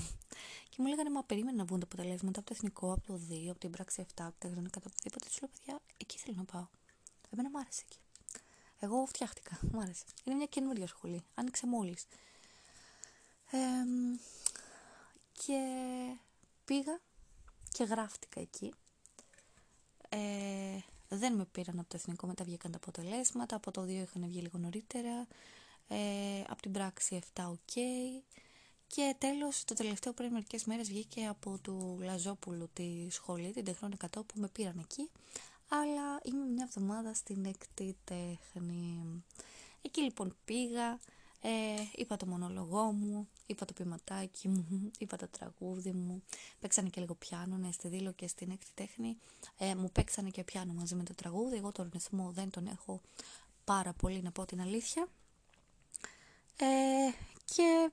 Και 0.69 0.75
μου 0.77 0.87
λέγανε, 0.87 1.09
Μα 1.09 1.23
περίμενε 1.23 1.57
να 1.57 1.65
βγουν 1.65 1.79
τα 1.79 1.85
αποτελέσματα 1.85 2.39
από 2.39 2.47
το 2.47 2.53
εθνικό, 2.57 2.91
από 2.91 3.07
το 3.07 3.19
2, 3.29 3.47
από 3.49 3.59
την 3.59 3.71
πράξη 3.71 4.01
7, 4.01 4.05
από 4.15 4.35
τα 4.39 4.47
γρήγορα 4.47 4.69
από 4.75 4.89
οτιδήποτε. 4.91 5.25
Τους 5.25 5.41
λέω, 5.41 5.49
παιδιά, 5.49 5.79
εκεί 5.97 6.17
θέλω 6.17 6.35
να 6.37 6.43
πάω. 6.43 6.67
Εμένα 7.29 7.49
μου 7.49 7.59
άρεσε 7.59 7.81
εκεί. 7.85 7.97
Εγώ 8.79 9.05
φτιάχτηκα, 9.05 9.59
μου 9.71 9.79
άρεσε. 9.79 10.03
Είναι 10.23 10.35
μια 10.35 10.45
καινούργια 10.45 10.87
σχολή. 10.87 11.23
Άνοιξε 11.35 11.67
μόλις. 11.67 12.05
Ε, 13.51 13.57
και 15.33 15.59
πήγα 16.65 16.99
και 17.71 17.83
γράφτηκα 17.83 18.39
εκεί. 18.39 18.73
Ε, 20.09 20.77
δεν 21.17 21.35
με 21.35 21.45
πήραν 21.45 21.79
από 21.79 21.89
το 21.89 21.95
εθνικό, 21.95 22.27
μετά 22.27 22.43
βγήκαν 22.43 22.71
τα 22.71 22.77
αποτελέσματα. 22.77 23.55
Από 23.55 23.71
το 23.71 23.81
2 23.81 23.87
είχαν 23.87 24.25
βγει 24.27 24.39
λίγο 24.39 24.57
νωρίτερα. 24.57 25.27
Ε, 25.87 25.97
από 26.47 26.61
την 26.61 26.71
πράξη 26.71 27.19
7 27.33 27.43
ok. 27.43 27.79
Και 28.87 29.15
τέλος, 29.17 29.63
το 29.63 29.73
τελευταίο 29.73 30.13
πριν 30.13 30.31
μερικές 30.31 30.65
μέρες 30.65 30.87
βγήκε 30.87 31.25
από 31.25 31.59
του 31.61 31.99
Λαζόπουλου 32.01 32.69
τη 32.73 33.07
σχολή, 33.09 33.51
την 33.51 33.63
τεχνών 33.63 33.93
100 33.97 34.07
που 34.11 34.39
με 34.39 34.47
πήραν 34.47 34.79
εκεί. 34.79 35.09
Αλλά 35.67 36.19
είμαι 36.23 36.45
μια 36.45 36.63
εβδομάδα 36.67 37.13
στην 37.13 37.45
έκτη 37.45 37.97
τέχνη. 38.03 39.23
Εκεί 39.81 40.01
λοιπόν 40.01 40.35
πήγα, 40.45 40.99
ε, 41.41 41.49
είπα 41.95 42.17
το 42.17 42.25
μονολογό 42.25 42.91
μου, 42.91 43.27
είπα 43.45 43.65
το 43.65 43.73
ποιηματάκι 43.73 44.47
μου, 44.47 44.91
είπα 44.99 45.17
το 45.17 45.27
τραγούδι 45.27 45.91
μου. 45.91 46.23
Παίξανε 46.59 46.89
και 46.89 47.01
λίγο 47.01 47.15
πιάνο, 47.15 47.57
ναι, 47.57 47.71
στη 47.71 47.87
δήλω 47.87 48.11
και 48.11 48.27
στην 48.27 48.51
έκτη 48.51 48.71
τέχνη. 48.73 49.17
Ε, 49.57 49.75
μου 49.75 49.89
παίξανε 49.91 50.29
και 50.29 50.43
πιάνο 50.43 50.73
μαζί 50.73 50.95
με 50.95 51.03
το 51.03 51.13
τραγούδι. 51.13 51.55
Εγώ 51.55 51.71
τον 51.71 51.89
ρυθμό 51.93 52.31
δεν 52.31 52.49
τον 52.49 52.67
έχω 52.67 53.01
πάρα 53.63 53.93
πολύ, 53.93 54.21
να 54.21 54.31
πω 54.31 54.45
την 54.45 54.61
αλήθεια. 54.61 55.07
Ε, 56.57 57.11
και 57.45 57.91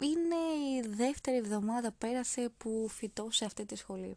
είναι 0.00 0.36
η 0.76 0.94
δεύτερη 0.96 1.36
εβδομάδα 1.36 1.92
πέρασε 1.92 2.48
που 2.58 2.88
φυτώ 2.90 3.30
σε 3.30 3.44
αυτή 3.44 3.66
τη 3.66 3.76
σχολή. 3.76 4.16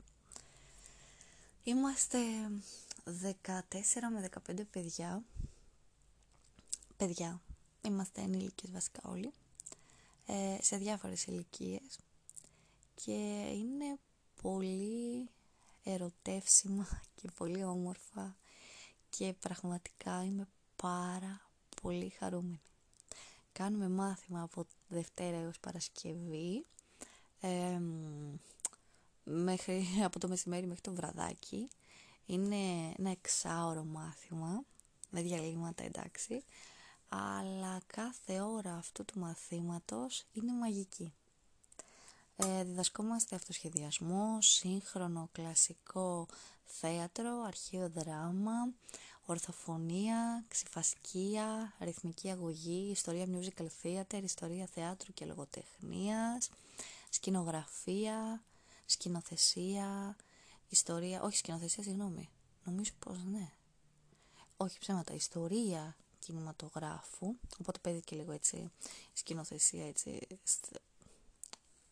Είμαστε 1.63 2.17
14 3.05 3.59
με 4.13 4.29
15 4.47 4.61
παιδιά. 4.71 5.23
Παιδιά, 6.97 7.41
είμαστε 7.81 8.21
ενήλικες 8.21 8.71
βασικά 8.71 9.01
όλοι, 9.03 9.25
ε, 9.27 9.38
σε 10.61 10.77
διάφορες 10.77 11.25
ηλικίες 11.25 11.99
και 12.95 13.45
είναι 13.53 13.99
πολύ 14.41 15.29
ερωτεύσιμα 15.83 16.87
και 17.15 17.29
πολύ 17.35 17.63
όμορφα 17.63 18.37
και 19.09 19.33
πραγματικά 19.39 20.23
είμαι 20.23 20.47
πάρα 20.75 21.41
πολύ 21.81 22.09
χαρούμενη. 22.09 22.61
Κάνουμε 23.51 23.89
μάθημα 23.89 24.41
από 24.41 24.65
Δευτέρα 24.87 25.37
έως 25.37 25.59
Παρασκευή 25.59 26.65
ε, 27.39 27.79
μέχρι, 29.23 29.85
από 30.07 30.19
το 30.19 30.27
μεσημέρι 30.27 30.65
μέχρι 30.65 30.81
το 30.81 30.93
βραδάκι. 30.93 31.69
Είναι 32.25 32.93
ένα 32.97 33.09
εξάωρο 33.09 33.83
μάθημα 33.83 34.63
με 35.09 35.21
διαλύματα 35.21 35.83
εντάξει 35.83 36.43
αλλά 37.09 37.81
κάθε 37.85 38.41
ώρα 38.41 38.73
αυτού 38.75 39.05
του 39.05 39.19
μαθήματος 39.19 40.25
είναι 40.33 40.53
μαγική. 40.53 41.13
Ε, 42.35 42.63
διδασκόμαστε 42.63 43.35
αυτοσχεδιασμό, 43.35 44.37
σύγχρονο 44.41 45.29
κλασικό 45.31 46.27
θέατρο, 46.65 47.41
αρχαίο 47.41 47.89
δράμα, 47.89 48.73
ορθοφωνία, 49.25 50.43
ξυφασκία, 50.47 51.73
ρυθμική 51.79 52.29
αγωγή, 52.29 52.89
ιστορία 52.91 53.25
musical 53.25 53.67
theater, 53.83 54.23
ιστορία 54.23 54.65
θεάτρου 54.65 55.13
και 55.13 55.25
λογοτεχνίας, 55.25 56.49
σκηνογραφία, 57.09 58.41
σκηνοθεσία, 58.85 60.15
ιστορία, 60.69 61.21
όχι 61.21 61.37
σκηνοθεσία, 61.37 61.83
συγγνώμη, 61.83 62.29
νομίζω 62.63 62.91
πως 62.99 63.23
ναι. 63.23 63.51
Όχι 64.57 64.79
ψέματα, 64.79 65.13
ιστορία 65.13 65.95
κινηματογράφου, 66.29 67.35
οπότε 67.59 67.79
παίζει 67.81 68.01
και 68.01 68.15
λίγο 68.15 68.31
έτσι 68.31 68.71
σκηνοθεσία 69.13 69.87
έτσι, 69.87 70.27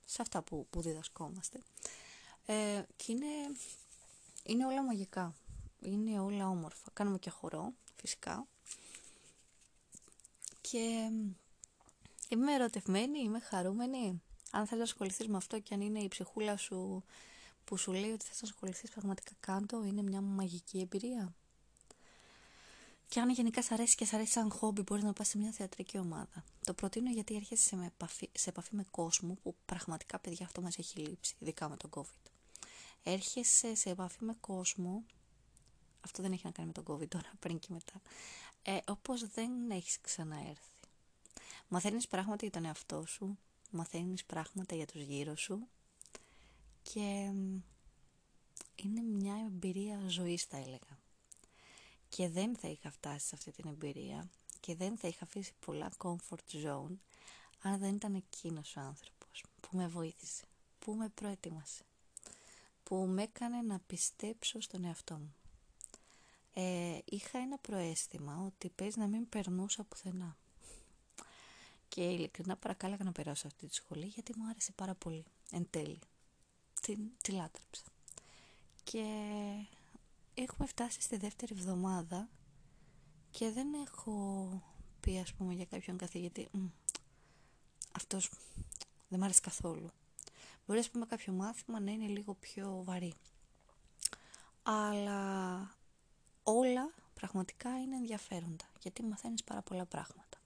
σε 0.05 0.21
αυτά 0.21 0.41
που, 0.41 0.67
που 0.69 0.81
διδασκόμαστε. 0.81 1.59
Ε, 2.45 2.81
και 2.95 3.11
είναι, 3.11 3.57
είναι 4.43 4.65
όλα 4.65 4.83
μαγικά, 4.83 5.35
είναι 5.79 6.19
όλα 6.19 6.49
όμορφα. 6.49 6.89
Κάνουμε 6.93 7.17
και 7.17 7.29
χορό, 7.29 7.73
φυσικά. 7.95 8.47
Και 10.61 11.11
είμαι 12.29 12.53
ερωτευμένη, 12.53 13.19
είμαι 13.19 13.39
χαρούμενη. 13.39 14.21
Αν 14.51 14.65
θέλει 14.65 14.77
να 14.79 14.85
ασχοληθείς 14.85 15.27
με 15.27 15.37
αυτό 15.37 15.59
και 15.59 15.73
αν 15.73 15.81
είναι 15.81 15.99
η 15.99 16.07
ψυχούλα 16.07 16.57
σου 16.57 17.03
που 17.63 17.77
σου 17.77 17.91
λέει 17.91 18.11
ότι 18.11 18.25
θες 18.25 18.41
να 18.41 18.47
ασχοληθείς 18.47 18.89
πραγματικά 18.89 19.31
κάτω, 19.39 19.83
είναι 19.83 20.01
μια 20.01 20.21
μαγική 20.21 20.79
εμπειρία. 20.79 21.35
Και 23.09 23.19
αν 23.19 23.29
γενικά 23.29 23.61
σ' 23.61 23.71
αρέσει 23.71 23.95
και 23.95 24.05
σ' 24.05 24.13
αρέσει 24.13 24.31
σαν 24.31 24.51
χόμπι, 24.51 24.81
μπορείς 24.81 25.03
να 25.03 25.13
πας 25.13 25.27
σε 25.27 25.37
μια 25.37 25.51
θεατρική 25.51 25.97
ομάδα. 25.97 26.43
Το 26.65 26.73
προτείνω 26.73 27.11
γιατί 27.11 27.35
έρχεσαι 27.35 27.63
σε 27.63 27.85
επαφή, 27.85 28.29
σε 28.33 28.49
επαφή 28.49 28.75
με 28.75 28.85
κόσμο 28.91 29.37
που 29.43 29.55
πραγματικά 29.65 30.19
παιδιά 30.19 30.45
αυτό 30.45 30.61
μας 30.61 30.77
έχει 30.77 30.99
λείψει, 30.99 31.35
ειδικά 31.39 31.69
με 31.69 31.77
τον 31.77 31.89
COVID. 31.93 32.31
Έρχεσαι 33.03 33.75
σε 33.75 33.89
επαφή 33.89 34.23
με 34.23 34.35
κόσμο. 34.39 35.03
Αυτό 36.01 36.21
δεν 36.21 36.31
έχει 36.31 36.45
να 36.45 36.51
κάνει 36.51 36.67
με 36.67 36.83
τον 36.83 36.95
COVID 36.95 37.07
τώρα, 37.07 37.31
πριν 37.39 37.59
και 37.59 37.67
μετά. 37.69 38.01
Ε, 38.61 38.77
Όπως 38.87 39.27
δεν 39.27 39.71
έχεις 39.71 40.01
ξαναέρθει. 40.01 40.71
Μαθαίνεις 41.67 42.07
πράγματα 42.07 42.37
για 42.45 42.51
τον 42.51 42.65
εαυτό 42.65 43.05
σου. 43.05 43.37
Μαθαίνεις 43.71 44.25
πράγματα 44.25 44.75
για 44.75 44.85
τους 44.85 45.01
γύρω 45.01 45.35
σου. 45.35 45.67
Και 46.81 47.31
είναι 48.75 49.01
μια 49.01 49.35
εμπειρία 49.47 50.01
ζωής, 50.07 50.43
θα 50.43 50.57
έλεγα 50.57 51.05
και 52.17 52.29
δεν 52.29 52.55
θα 52.55 52.67
είχα 52.67 52.91
φτάσει 52.91 53.27
σε 53.27 53.35
αυτή 53.35 53.51
την 53.51 53.67
εμπειρία 53.67 54.29
και 54.59 54.75
δεν 54.75 54.97
θα 54.97 55.07
είχα 55.07 55.23
αφήσει 55.23 55.53
πολλά 55.65 55.91
comfort 55.97 56.65
zone 56.65 56.95
αν 57.61 57.79
δεν 57.79 57.95
ήταν 57.95 58.15
εκείνος 58.15 58.75
ο 58.75 58.79
άνθρωπος 58.79 59.43
που 59.59 59.77
με 59.77 59.87
βοήθησε, 59.87 60.43
που 60.79 60.93
με 60.93 61.09
προετοίμασε, 61.09 61.83
που 62.83 62.95
με 62.95 63.23
έκανε 63.23 63.61
να 63.61 63.79
πιστέψω 63.79 64.61
στον 64.61 64.83
εαυτό 64.83 65.15
μου. 65.15 65.35
Ε, 66.53 66.97
είχα 67.05 67.39
ένα 67.39 67.57
προέστημα 67.57 68.43
ότι 68.45 68.69
παίζει 68.69 68.99
να 68.99 69.07
μην 69.07 69.29
περνούσα 69.29 69.83
πουθενά. 69.83 70.37
Και 71.87 72.01
ειλικρινά 72.01 72.57
παρακάλαγα 72.57 73.03
να 73.03 73.11
περάσω 73.11 73.47
αυτή 73.47 73.67
τη 73.67 73.75
σχολή 73.75 74.05
γιατί 74.05 74.33
μου 74.37 74.47
άρεσε 74.49 74.71
πάρα 74.71 74.95
πολύ, 74.95 75.25
εν 75.51 75.67
τέλει. 75.69 75.99
Τη, 76.81 76.95
τη 77.21 77.31
λάτρεψα. 77.31 77.83
Και 78.83 79.03
έχουμε 80.43 80.67
φτάσει 80.67 81.01
στη 81.01 81.17
δεύτερη 81.17 81.53
εβδομάδα 81.55 82.29
και 83.31 83.51
δεν 83.51 83.73
έχω 83.73 84.49
πει 84.99 85.19
ας 85.19 85.33
πούμε 85.33 85.53
για 85.53 85.65
κάποιον 85.65 85.97
καθηγητή 85.97 86.47
αυτός 87.91 88.29
δεν 89.07 89.19
μ' 89.19 89.23
αρέσει 89.23 89.41
καθόλου. 89.41 89.91
Μπορεί 90.65 90.79
ας 90.79 90.89
πούμε 90.89 91.05
κάποιο 91.05 91.33
μάθημα 91.33 91.79
να 91.79 91.91
είναι 91.91 92.07
λίγο 92.07 92.33
πιο 92.33 92.81
βαρύ. 92.83 93.13
Αλλά 94.63 95.59
όλα 96.43 96.93
πραγματικά 97.13 97.81
είναι 97.81 97.95
ενδιαφέροντα 97.95 98.65
γιατί 98.81 99.03
μαθαίνεις 99.03 99.43
πάρα 99.43 99.61
πολλά 99.61 99.85
πράγματα. 99.85 100.37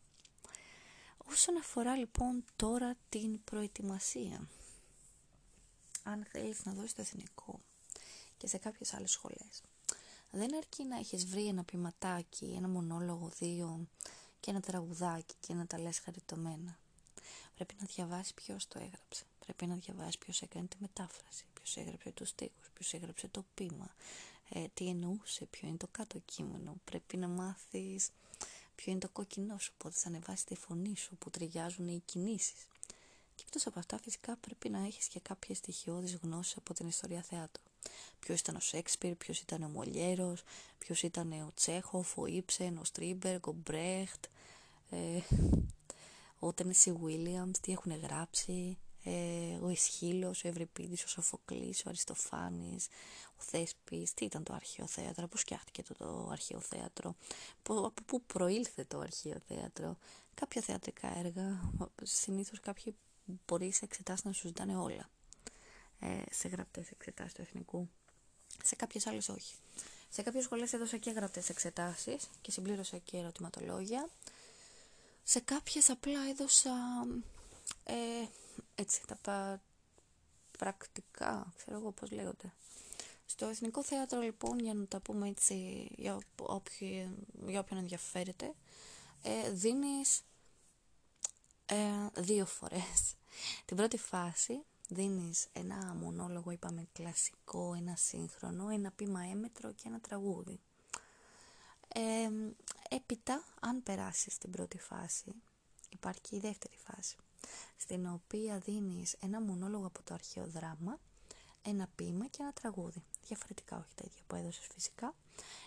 Όσον 1.17 1.57
αφορά 1.57 1.95
λοιπόν 1.95 2.43
τώρα 2.55 2.95
την 3.09 3.43
προετοιμασία 3.43 4.47
αν 6.03 6.25
θέλεις 6.25 6.65
να 6.65 6.73
δώσεις 6.73 6.93
το 6.93 7.01
εθνικό 7.01 7.59
και 8.37 8.47
σε 8.47 8.57
κάποιες 8.57 8.93
άλλες 8.93 9.11
σχολές 9.11 9.61
δεν 10.31 10.55
αρκεί 10.55 10.83
να 10.83 10.97
έχεις 10.97 11.25
βρει 11.25 11.47
ένα 11.47 11.63
ποιηματάκι, 11.63 12.53
ένα 12.57 12.67
μονόλογο, 12.67 13.31
δύο 13.37 13.87
και 14.39 14.51
ένα 14.51 14.59
τραγουδάκι 14.59 15.35
και 15.39 15.53
να 15.53 15.65
τα 15.65 15.79
λες 15.79 15.99
χαριτωμένα. 15.99 16.79
Πρέπει 17.55 17.75
να 17.79 17.85
διαβάσεις 17.95 18.33
ποιος 18.33 18.67
το 18.67 18.79
έγραψε. 18.79 19.23
Πρέπει 19.39 19.65
να 19.65 19.75
διαβάσεις 19.75 20.17
ποιος 20.17 20.41
έκανε 20.41 20.67
τη 20.67 20.75
μετάφραση, 20.79 21.45
ποιος 21.53 21.77
έγραψε 21.77 22.11
τους 22.11 22.29
στίχους, 22.29 22.69
ποιος 22.73 22.93
έγραψε 22.93 23.27
το 23.27 23.45
πείμα, 23.53 23.95
ε, 24.49 24.65
τι 24.73 24.87
εννοούσε, 24.87 25.45
ποιο 25.45 25.67
είναι 25.67 25.77
το 25.77 25.87
κάτω 25.91 26.19
κείμενο. 26.25 26.75
Πρέπει 26.83 27.17
να 27.17 27.27
μάθεις 27.27 28.09
ποιο 28.75 28.91
είναι 28.91 28.99
το 28.99 29.09
κόκκινό 29.09 29.57
σου, 29.57 29.73
πότε 29.77 29.95
θα 29.97 30.07
ανεβάσεις 30.07 30.43
τη 30.43 30.55
φωνή 30.55 30.97
σου, 30.97 31.15
που 31.15 31.29
ταιριάζουν 31.29 31.87
οι 31.87 32.01
κινήσεις. 32.05 32.67
Και 33.35 33.43
εκτός 33.45 33.67
από 33.67 33.79
αυτά 33.79 33.97
φυσικά 33.97 34.35
πρέπει 34.35 34.69
να 34.69 34.85
έχεις 34.85 35.07
και 35.07 35.19
κάποιες 35.19 35.57
στοιχειώδεις 35.57 36.15
γνώσεις 36.15 36.57
από 36.57 36.73
την 36.73 36.87
ιστορία 36.87 37.21
θεάτρου. 37.21 37.70
Ποιος 38.19 38.39
ήταν 38.39 38.55
ο 38.55 38.59
Σέξπιρ, 38.59 39.15
ποιος 39.15 39.39
ήταν 39.39 39.63
ο 39.63 39.67
Μολιέρος, 39.67 40.43
ποιος 40.77 41.03
ήταν 41.03 41.31
ο 41.31 41.51
Τσέχοφ, 41.55 42.17
ο 42.17 42.25
Ίψεν, 42.25 42.77
ο 42.77 42.83
Στρίμπεργκ, 42.83 43.47
ο 43.47 43.51
Μπρεχτ, 43.51 44.25
ε, 44.89 45.19
ο 46.39 46.53
Τένεσι 46.53 46.91
Βίλιαμς, 46.91 47.59
τι 47.59 47.71
έχουν 47.71 47.99
γράψει, 47.99 48.77
ε, 49.03 49.57
ο 49.61 49.69
Αισχύλος, 49.69 50.43
ο 50.43 50.47
Ευριπίδης, 50.47 51.03
ο 51.03 51.07
Σοφοκλής, 51.07 51.79
ο 51.79 51.83
Αριστοφάνης, 51.89 52.87
ο 53.37 53.41
Θέσπης, 53.43 54.13
τι 54.13 54.25
ήταν 54.25 54.43
το 54.43 54.53
αρχαίο 54.53 54.87
θέατρο, 54.87 55.27
πώς 55.27 55.41
φτιάχτηκε 55.41 55.83
το, 55.83 55.93
το 55.93 56.29
αρχαίο 56.31 56.59
θέατρο, 56.59 57.15
από 57.67 57.91
πού 58.05 58.21
προήλθε 58.21 58.85
το 58.85 58.99
αρχαίο 58.99 59.37
θέατρο, 59.47 59.97
κάποια 60.33 60.61
θεατρικά 60.61 61.17
έργα, 61.17 61.71
συνήθως 62.03 62.59
κάποιοι 62.59 62.95
μπορεί 63.47 63.71
σε 63.71 63.85
εξετάσεις 63.85 64.25
να 64.25 64.31
σου 64.31 64.47
ζητάνε 64.47 64.77
όλα, 64.77 65.09
ε, 65.09 65.20
σε 66.29 66.47
γραπτές 66.47 66.91
εξετάσεις 66.91 67.33
του 67.33 67.41
εθνικού, 67.41 67.89
σε 68.63 68.75
κάποιες 68.75 69.07
άλλες 69.07 69.29
όχι. 69.29 69.55
Σε 70.09 70.21
κάποιες 70.21 70.43
σχολές 70.43 70.73
έδωσα 70.73 70.97
και 70.97 71.11
γραπτές 71.11 71.49
εξετάσεις 71.49 72.29
και 72.41 72.51
συμπλήρωσα 72.51 72.97
και 72.97 73.17
ερωτηματολόγια. 73.17 74.09
Σε 75.23 75.39
κάποιες 75.39 75.89
απλά 75.89 76.19
έδωσα 76.29 76.71
ε, 77.83 77.93
έτσι, 78.75 79.01
τα 79.23 79.61
πρακτικά, 80.57 81.53
ξέρω 81.57 81.77
εγώ 81.77 81.91
πώς 81.91 82.11
λέγονται. 82.11 82.53
Στο 83.25 83.45
Εθνικό 83.45 83.83
Θέατρο 83.83 84.19
λοιπόν, 84.21 84.59
για 84.59 84.73
να 84.73 84.85
τα 84.85 84.99
πούμε 84.99 85.27
έτσι 85.27 85.87
για, 85.95 86.17
όποιον, 86.35 87.15
για 87.47 87.59
όποιον 87.59 87.79
ενδιαφέρεται, 87.79 88.53
ε, 89.23 89.51
δίνεις 89.51 90.21
ε, 91.65 91.75
δύο 92.21 92.45
φορές. 92.45 93.15
Την 93.65 93.75
πρώτη 93.77 93.97
φάση 93.97 94.63
δίνεις 94.93 95.47
ένα 95.53 95.95
μονόλογο, 95.99 96.51
είπαμε 96.51 96.87
κλασικό, 96.93 97.73
ένα 97.73 97.95
σύγχρονο, 97.95 98.69
ένα 98.69 98.91
πείμα 98.91 99.21
έμετρο 99.21 99.71
και 99.71 99.83
ένα 99.85 99.99
τραγούδι. 99.99 100.59
Ε, 101.87 102.29
έπειτα, 102.95 103.43
αν 103.59 103.83
περάσεις 103.83 104.37
την 104.37 104.51
πρώτη 104.51 104.79
φάση, 104.79 105.31
υπάρχει 105.89 106.21
και 106.21 106.35
η 106.35 106.39
δεύτερη 106.39 106.77
φάση, 106.77 107.17
στην 107.77 108.07
οποία 108.07 108.57
δίνεις 108.59 109.15
ένα 109.19 109.41
μονόλογο 109.41 109.85
από 109.85 110.03
το 110.03 110.13
αρχαίο 110.13 110.47
δράμα, 110.47 110.99
ένα 111.61 111.87
ποίημα 111.95 112.27
και 112.27 112.37
ένα 112.41 112.53
τραγούδι. 112.53 113.03
Διαφορετικά, 113.27 113.77
όχι 113.77 113.95
τα 113.95 114.03
ίδια 114.05 114.21
που 114.27 114.35
έδωσες 114.35 114.67
φυσικά. 114.73 115.15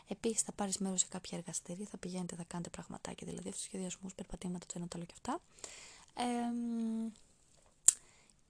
Επίσης 0.08 0.42
θα 0.42 0.52
πάρεις 0.52 0.78
μέρος 0.78 1.00
σε 1.00 1.06
κάποια 1.08 1.38
εργαστήρια, 1.38 1.86
θα 1.86 1.98
πηγαίνετε, 1.98 2.36
θα 2.36 2.44
κάνετε 2.44 2.70
πραγματάκια, 2.70 3.26
δηλαδή 3.26 3.48
αυτοσχεδιασμούς, 3.48 4.14
περπατήματα, 4.14 4.66
το 4.66 4.72
ένα 4.76 4.88
το 4.88 4.96
άλλο 4.96 5.06
και 5.06 5.14
αυτά. 5.16 5.40
Ε, 6.14 6.24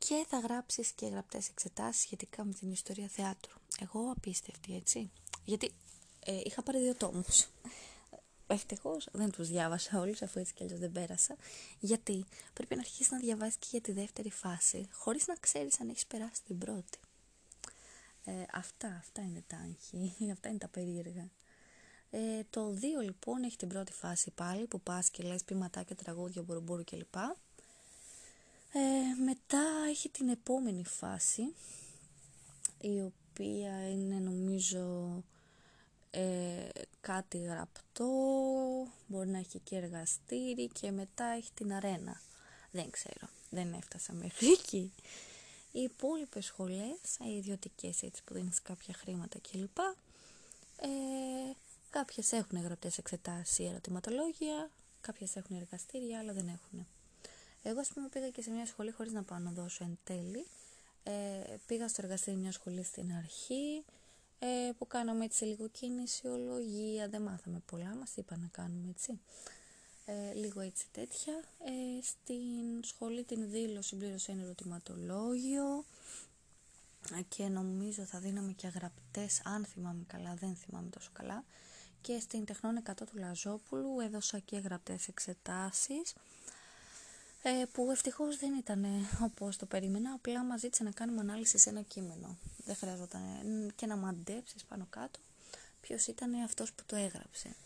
και 0.07 0.25
θα 0.29 0.39
γράψεις 0.39 0.91
και 0.91 1.07
γραπτές 1.07 1.49
εξετάσεις 1.49 2.03
σχετικά 2.03 2.45
με 2.45 2.53
την 2.53 2.71
ιστορία 2.71 3.09
θεάτρου. 3.09 3.55
Εγώ 3.81 4.11
απίστευτη, 4.17 4.75
έτσι. 4.75 5.11
Γιατί 5.45 5.73
ε, 6.25 6.41
είχα 6.45 6.63
πάρει 6.63 6.79
δύο 6.79 6.95
τόμους. 6.95 7.47
Ευτυχώς 8.47 9.09
δεν 9.13 9.31
τους 9.31 9.49
διάβασα 9.49 10.01
όλους, 10.01 10.23
αφού 10.23 10.39
έτσι 10.41 10.55
κι 10.55 10.63
αλλιώς 10.63 10.79
δεν 10.79 10.93
πέρασα. 10.93 11.37
Γιατί 11.79 12.25
πρέπει 12.53 12.75
να 12.75 12.81
αρχίσεις 12.81 13.11
να 13.11 13.19
διαβάσεις 13.19 13.57
και 13.57 13.67
για 13.71 13.81
τη 13.81 13.93
δεύτερη 13.93 14.31
φάση, 14.31 14.89
χωρίς 14.93 15.27
να 15.27 15.35
ξέρεις 15.35 15.81
αν 15.81 15.89
έχεις 15.89 16.07
περάσει 16.07 16.43
την 16.43 16.59
πρώτη. 16.59 16.99
Ε, 18.25 18.33
αυτά, 18.53 18.89
αυτά 18.89 19.23
είναι 19.23 19.45
τα 19.47 19.57
άγχη, 19.57 20.15
αυτά 20.35 20.49
είναι 20.49 20.59
τα 20.59 20.69
περίεργα. 20.69 21.31
Ε, 22.11 22.45
το 22.51 22.79
2 23.01 23.03
λοιπόν 23.03 23.43
έχει 23.43 23.57
την 23.57 23.69
πρώτη 23.69 23.93
φάση 23.93 24.31
πάλι 24.31 24.67
που 24.67 24.81
πας 24.81 25.11
και 25.11 25.23
λες 25.23 25.45
ποιηματάκια, 25.45 25.97
τραγούδια, 25.97 26.43
μπουρουμπουρου 26.43 26.85
κλπ. 26.85 27.15
Ε, 28.77 29.23
μετά 29.23 29.63
έχει 29.89 30.09
την 30.09 30.29
επόμενη 30.29 30.85
φάση, 30.85 31.55
η 32.81 33.03
οποία 33.03 33.91
είναι 33.91 34.15
νομίζω 34.15 35.23
ε, 36.11 36.69
κάτι 37.01 37.39
γραπτό, 37.39 38.09
μπορεί 39.07 39.29
να 39.29 39.39
έχει 39.39 39.59
και 39.59 39.77
εργαστήρι 39.77 40.69
και 40.69 40.91
μετά 40.91 41.25
έχει 41.25 41.51
την 41.55 41.73
αρένα. 41.73 42.21
Δεν 42.71 42.91
ξέρω, 42.91 43.29
δεν 43.51 43.73
έφτασα 43.73 44.13
μέχρι 44.13 44.53
εκεί. 44.53 44.93
Οι 45.73 45.81
υπόλοιπες 45.81 46.45
σχολές, 46.45 47.17
οι 47.25 47.37
ιδιωτικές 47.37 48.03
έτσι 48.03 48.23
που 48.25 48.35
δίνεις 48.35 48.63
κάποια 48.63 48.95
χρήματα 48.95 49.39
κλπ. 49.51 49.79
Ε, 50.77 50.89
κάποιες 51.91 52.33
έχουν 52.33 52.63
γραπτές 52.63 52.99
εξετάσεις 52.99 53.59
ή 53.59 53.67
ερωτηματολόγια, 53.67 54.71
κάποιες 55.01 55.37
έχουν 55.37 55.57
εργαστήρια, 55.57 56.19
άλλα 56.19 56.33
δεν 56.33 56.49
έχουν. 56.49 56.87
Εγώ, 57.67 57.81
ας 57.81 57.89
πούμε, 57.89 58.09
πήγα 58.09 58.31
και 58.31 58.43
σε 58.43 58.51
μια 58.51 58.67
σχολή 58.67 58.91
χωρίς 58.91 59.13
να 59.13 59.23
πάω 59.23 59.39
να 59.39 59.51
δώσω 59.51 59.85
εν 59.85 59.99
τέλει. 60.05 60.47
Ε, 61.03 61.13
πήγα 61.67 61.89
στο 61.89 62.01
εργαστήριο 62.05 62.39
μια 62.41 62.53
σχολή 62.53 62.83
στην 62.83 63.13
αρχή, 63.13 63.85
ε, 64.39 64.71
που 64.79 64.87
κάναμε 64.87 65.25
έτσι 65.25 65.45
λίγο 65.45 65.69
κινησιολογία, 65.69 67.09
δεν 67.09 67.23
μάθαμε 67.23 67.63
πολλά, 67.67 67.95
μας 67.97 68.17
είπα 68.17 68.37
να 68.37 68.47
κάνουμε 68.47 68.91
έτσι. 68.91 69.21
Ε, 70.05 70.33
λίγο 70.35 70.61
έτσι 70.61 70.87
τέτοια. 70.93 71.33
Ε, 71.59 72.03
στην 72.03 72.83
σχολή 72.83 73.25
την 73.25 73.51
δήλωση 73.51 73.89
συμπλήρωσε 73.89 74.33
ένα 74.33 74.43
ερωτηματολόγιο 74.43 75.85
και 77.29 77.49
νομίζω 77.49 78.05
θα 78.05 78.19
δίναμε 78.19 78.53
και 78.53 78.67
αγραπτές, 78.67 79.41
αν 79.45 79.65
θυμάμαι 79.65 80.05
καλά, 80.07 80.35
δεν 80.35 80.55
θυμάμαι 80.57 80.89
τόσο 80.89 81.11
καλά. 81.13 81.45
Και 82.01 82.21
στην 82.21 82.45
τεχνών 82.45 82.83
100 82.87 82.93
του 82.95 83.19
Λαζόπουλου 83.19 84.01
έδωσα 84.01 84.39
και 84.39 84.57
γραπτές 84.57 85.09
εξετάσεις 85.09 86.11
ε, 86.11 86.19
που 87.73 87.91
ευτυχώς 87.91 88.37
δεν 88.37 88.55
ήταν 88.55 88.85
όπως 89.23 89.57
το 89.57 89.67
περίμενα, 89.67 90.13
απλά 90.13 90.45
μας 90.45 90.61
ζήτησε 90.61 90.83
να 90.83 90.91
κάνουμε 90.91 91.21
ανάλυση 91.21 91.59
σε 91.59 91.71
ένα 91.71 91.83
κείμενο. 91.83 92.37
Δεν 92.65 92.77
χρειαζόταν 92.77 93.23
και 93.77 93.87
να 93.87 93.97
μαντέψεις 93.97 94.65
πάνω 94.65 94.87
κάτω 94.91 95.19
ποιος 95.81 96.07
ήταν 96.07 96.35
αυτός 96.35 96.73
που 96.73 96.83
το 96.87 96.97
έγραψε. 96.97 97.57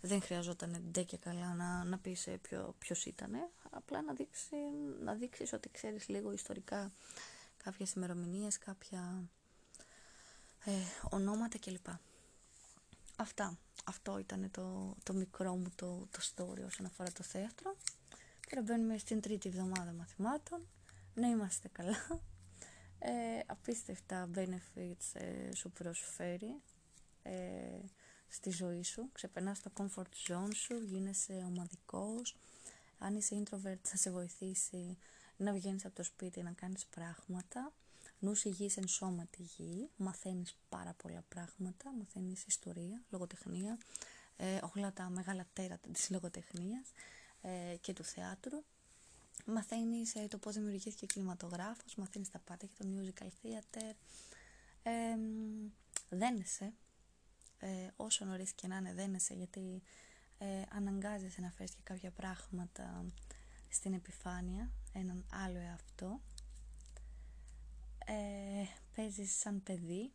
Δεν 0.00 0.22
χρειαζόταν 0.22 0.82
ντε 0.90 1.02
και 1.02 1.16
καλά 1.16 1.54
να, 1.54 1.84
να 1.84 1.98
πεις 1.98 2.26
ε, 2.26 2.36
ποιο, 2.42 2.74
ποιος 2.78 3.04
ήταν, 3.04 3.32
απλά 3.70 4.02
να, 4.02 4.12
δείξει, 4.12 4.56
να 5.02 5.14
δείξεις 5.14 5.52
ότι 5.52 5.68
ξέρεις 5.68 6.08
λίγο 6.08 6.32
ιστορικά 6.32 6.92
κάποιες 7.64 7.92
ημερομηνίες, 7.92 8.58
κάποια 8.58 9.22
ε, 10.64 10.70
ονόματα 11.10 11.58
κλπ. 11.58 11.86
Αυτά. 13.16 13.58
Αυτό 13.84 14.18
ήταν 14.18 14.50
το, 14.50 14.94
το 15.02 15.12
μικρό 15.12 15.56
μου 15.56 15.72
το, 15.74 16.08
το 16.10 16.20
story 16.20 16.66
όσον 16.66 16.86
αφορά 16.86 17.12
το 17.12 17.22
θέατρο. 17.22 17.76
Τώρα 18.50 18.62
μπαίνουμε 18.62 18.98
στην 18.98 19.20
τρίτη 19.20 19.48
εβδομάδα 19.48 19.92
μαθημάτων. 19.92 20.66
Να 21.14 21.28
είμαστε 21.28 21.68
καλά. 21.68 22.20
Ε, 22.98 23.12
απίστευτα 23.46 24.28
benefits 24.34 25.12
ε, 25.12 25.54
σου 25.54 25.70
προσφέρει 25.70 26.60
ε, 27.22 27.32
στη 28.28 28.50
ζωή 28.50 28.82
σου. 28.82 29.08
Ξεπερνάς 29.12 29.60
το 29.60 29.70
comfort 29.76 30.28
zone 30.28 30.54
σου, 30.54 30.78
γίνεσαι 30.78 31.44
ομαδικός. 31.46 32.36
Αν 32.98 33.16
είσαι 33.16 33.42
introvert 33.42 33.78
θα 33.82 33.96
σε 33.96 34.10
βοηθήσει 34.10 34.98
να 35.36 35.52
βγαίνεις 35.52 35.84
από 35.84 35.94
το 35.94 36.02
σπίτι, 36.02 36.42
να 36.42 36.52
κάνεις 36.52 36.86
πράγματα. 36.86 37.72
Νους 38.18 38.44
υγιής 38.44 38.76
εν 38.76 38.88
σώματι 38.88 39.42
γη. 39.42 39.90
Μαθαίνεις 39.96 40.56
πάρα 40.68 40.94
πολλά 41.02 41.24
πράγματα. 41.28 41.92
Μαθαίνεις 41.98 42.44
ιστορία, 42.44 43.02
λογοτεχνία, 43.10 43.78
ε, 44.36 44.58
όλα 44.76 44.92
τα 44.92 45.08
μεγάλα 45.08 45.46
τέρατα 45.52 45.88
της 45.92 46.10
λογοτεχνίας 46.10 46.88
ε, 46.88 46.92
και 47.80 47.92
του 47.92 48.04
θεάτρου. 48.04 48.64
Μαθαίνεις 49.46 50.14
ε, 50.14 50.26
το 50.28 50.38
πώς 50.38 50.54
δημιουργήθηκε 50.54 51.04
ο 51.04 51.06
κινηματογράφος, 51.06 51.94
μαθαίνεις 51.94 52.30
τα 52.30 52.38
πάντα 52.38 52.66
για 52.66 52.74
το 52.78 52.84
musical 52.90 53.26
theater. 53.26 53.94
Ε, 54.82 55.16
δένεσαι, 56.08 56.72
ε, 57.58 57.88
όσο 57.96 58.24
νωρίς 58.24 58.52
και 58.52 58.66
να 58.66 58.76
είναι 58.76 58.94
δένεσαι, 58.94 59.34
γιατί 59.34 59.82
ε, 60.38 60.62
αναγκάζεσαι 60.70 61.40
να 61.40 61.50
φέρεις 61.50 61.74
και 61.74 61.80
κάποια 61.82 62.10
πράγματα 62.10 63.04
στην 63.68 63.92
επιφάνεια, 63.94 64.70
έναν 64.92 65.24
άλλο 65.32 65.58
εαυτό. 65.58 66.20
Ε, 68.04 68.64
παίζεις 68.94 69.38
σαν 69.38 69.62
παιδί 69.62 70.12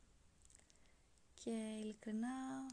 και 1.34 1.50
ειλικρινά 1.82 2.66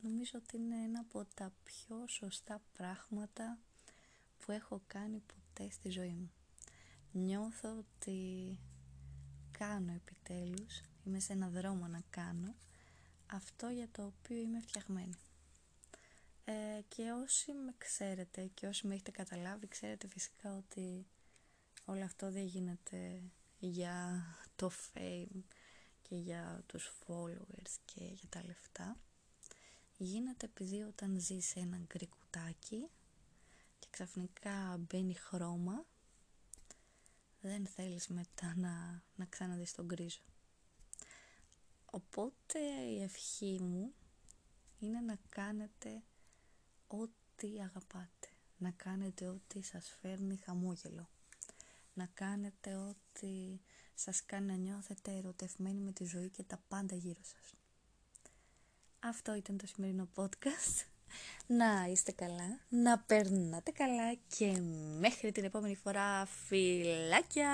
νομίζω 0.00 0.32
ότι 0.34 0.56
είναι 0.56 0.82
ένα 0.82 1.00
από 1.00 1.24
τα 1.34 1.52
πιο 1.64 2.04
σωστά 2.08 2.62
πράγματα 2.72 3.58
που 4.44 4.52
έχω 4.52 4.82
κάνει 4.86 5.18
ποτέ 5.18 5.70
στη 5.70 5.90
ζωή 5.90 6.14
μου. 6.14 6.32
Νιώθω 7.12 7.78
ότι 7.78 8.58
κάνω 9.50 9.92
επιτέλους, 9.92 10.80
είμαι 11.04 11.20
σε 11.20 11.32
ένα 11.32 11.48
δρόμο 11.48 11.86
να 11.86 12.02
κάνω 12.10 12.54
αυτό 13.26 13.68
για 13.68 13.88
το 13.92 14.04
οποίο 14.04 14.36
είμαι 14.36 14.60
φτιαγμένη. 14.60 15.14
Ε, 16.44 16.80
και 16.88 17.10
όσοι 17.10 17.52
με 17.52 17.74
ξέρετε 17.78 18.46
και 18.54 18.66
όσοι 18.66 18.86
με 18.86 18.94
έχετε 18.94 19.10
καταλάβει, 19.10 19.68
ξέρετε 19.68 20.06
φυσικά 20.08 20.56
ότι 20.56 21.06
όλο 21.84 22.04
αυτό 22.04 22.30
δεν 22.30 22.44
γίνεται 22.44 23.22
για 23.58 24.24
το 24.56 24.70
fame 24.70 25.42
και 26.02 26.16
για 26.16 26.62
τους 26.66 26.92
followers 27.06 27.76
και 27.84 28.04
για 28.04 28.28
τα 28.28 28.44
λεφτά. 28.44 28.96
Γίνεται 29.96 30.46
επειδή 30.46 30.82
όταν 30.82 31.20
ζεις 31.20 31.46
σε 31.46 31.60
ένα 31.60 31.76
γκρικουτάκι 31.76 32.88
ξαφνικά 33.92 34.76
μπαίνει 34.78 35.14
χρώμα 35.14 35.86
δεν 37.40 37.66
θέλεις 37.66 38.08
μετά 38.08 38.54
να, 38.56 39.02
να 39.14 39.24
ξαναδείς 39.24 39.72
τον 39.72 39.86
γκρίζο. 39.86 40.20
Οπότε 41.84 42.58
η 42.88 43.02
ευχή 43.02 43.58
μου 43.60 43.94
είναι 44.78 45.00
να 45.00 45.18
κάνετε 45.28 46.02
ό,τι 46.86 47.60
αγαπάτε. 47.60 48.28
Να 48.58 48.70
κάνετε 48.70 49.26
ό,τι 49.28 49.62
σας 49.62 49.96
φέρνει 50.00 50.36
χαμόγελο. 50.36 51.08
να 51.94 52.06
κάνετε 52.06 52.74
ό,τι 52.74 53.60
σας 53.94 54.24
κάνει 54.26 54.46
να 54.46 54.54
νιώθετε 54.54 55.16
ερωτευμένοι 55.16 55.80
με 55.80 55.92
τη 55.92 56.04
ζωή 56.04 56.30
και 56.30 56.42
τα 56.42 56.62
πάντα 56.68 56.96
γύρω 56.96 57.22
σας. 57.22 57.54
Αυτό 59.00 59.34
ήταν 59.34 59.56
το 59.56 59.66
σημερινό 59.66 60.08
podcast. 60.14 60.91
Να 61.46 61.88
είστε 61.90 62.12
καλά, 62.12 62.58
να 62.68 62.98
περνάτε 62.98 63.70
καλά 63.70 64.14
και 64.36 64.60
μέχρι 64.98 65.32
την 65.32 65.44
επόμενη 65.44 65.76
φορά 65.76 66.26
φιλάκια! 66.46 67.50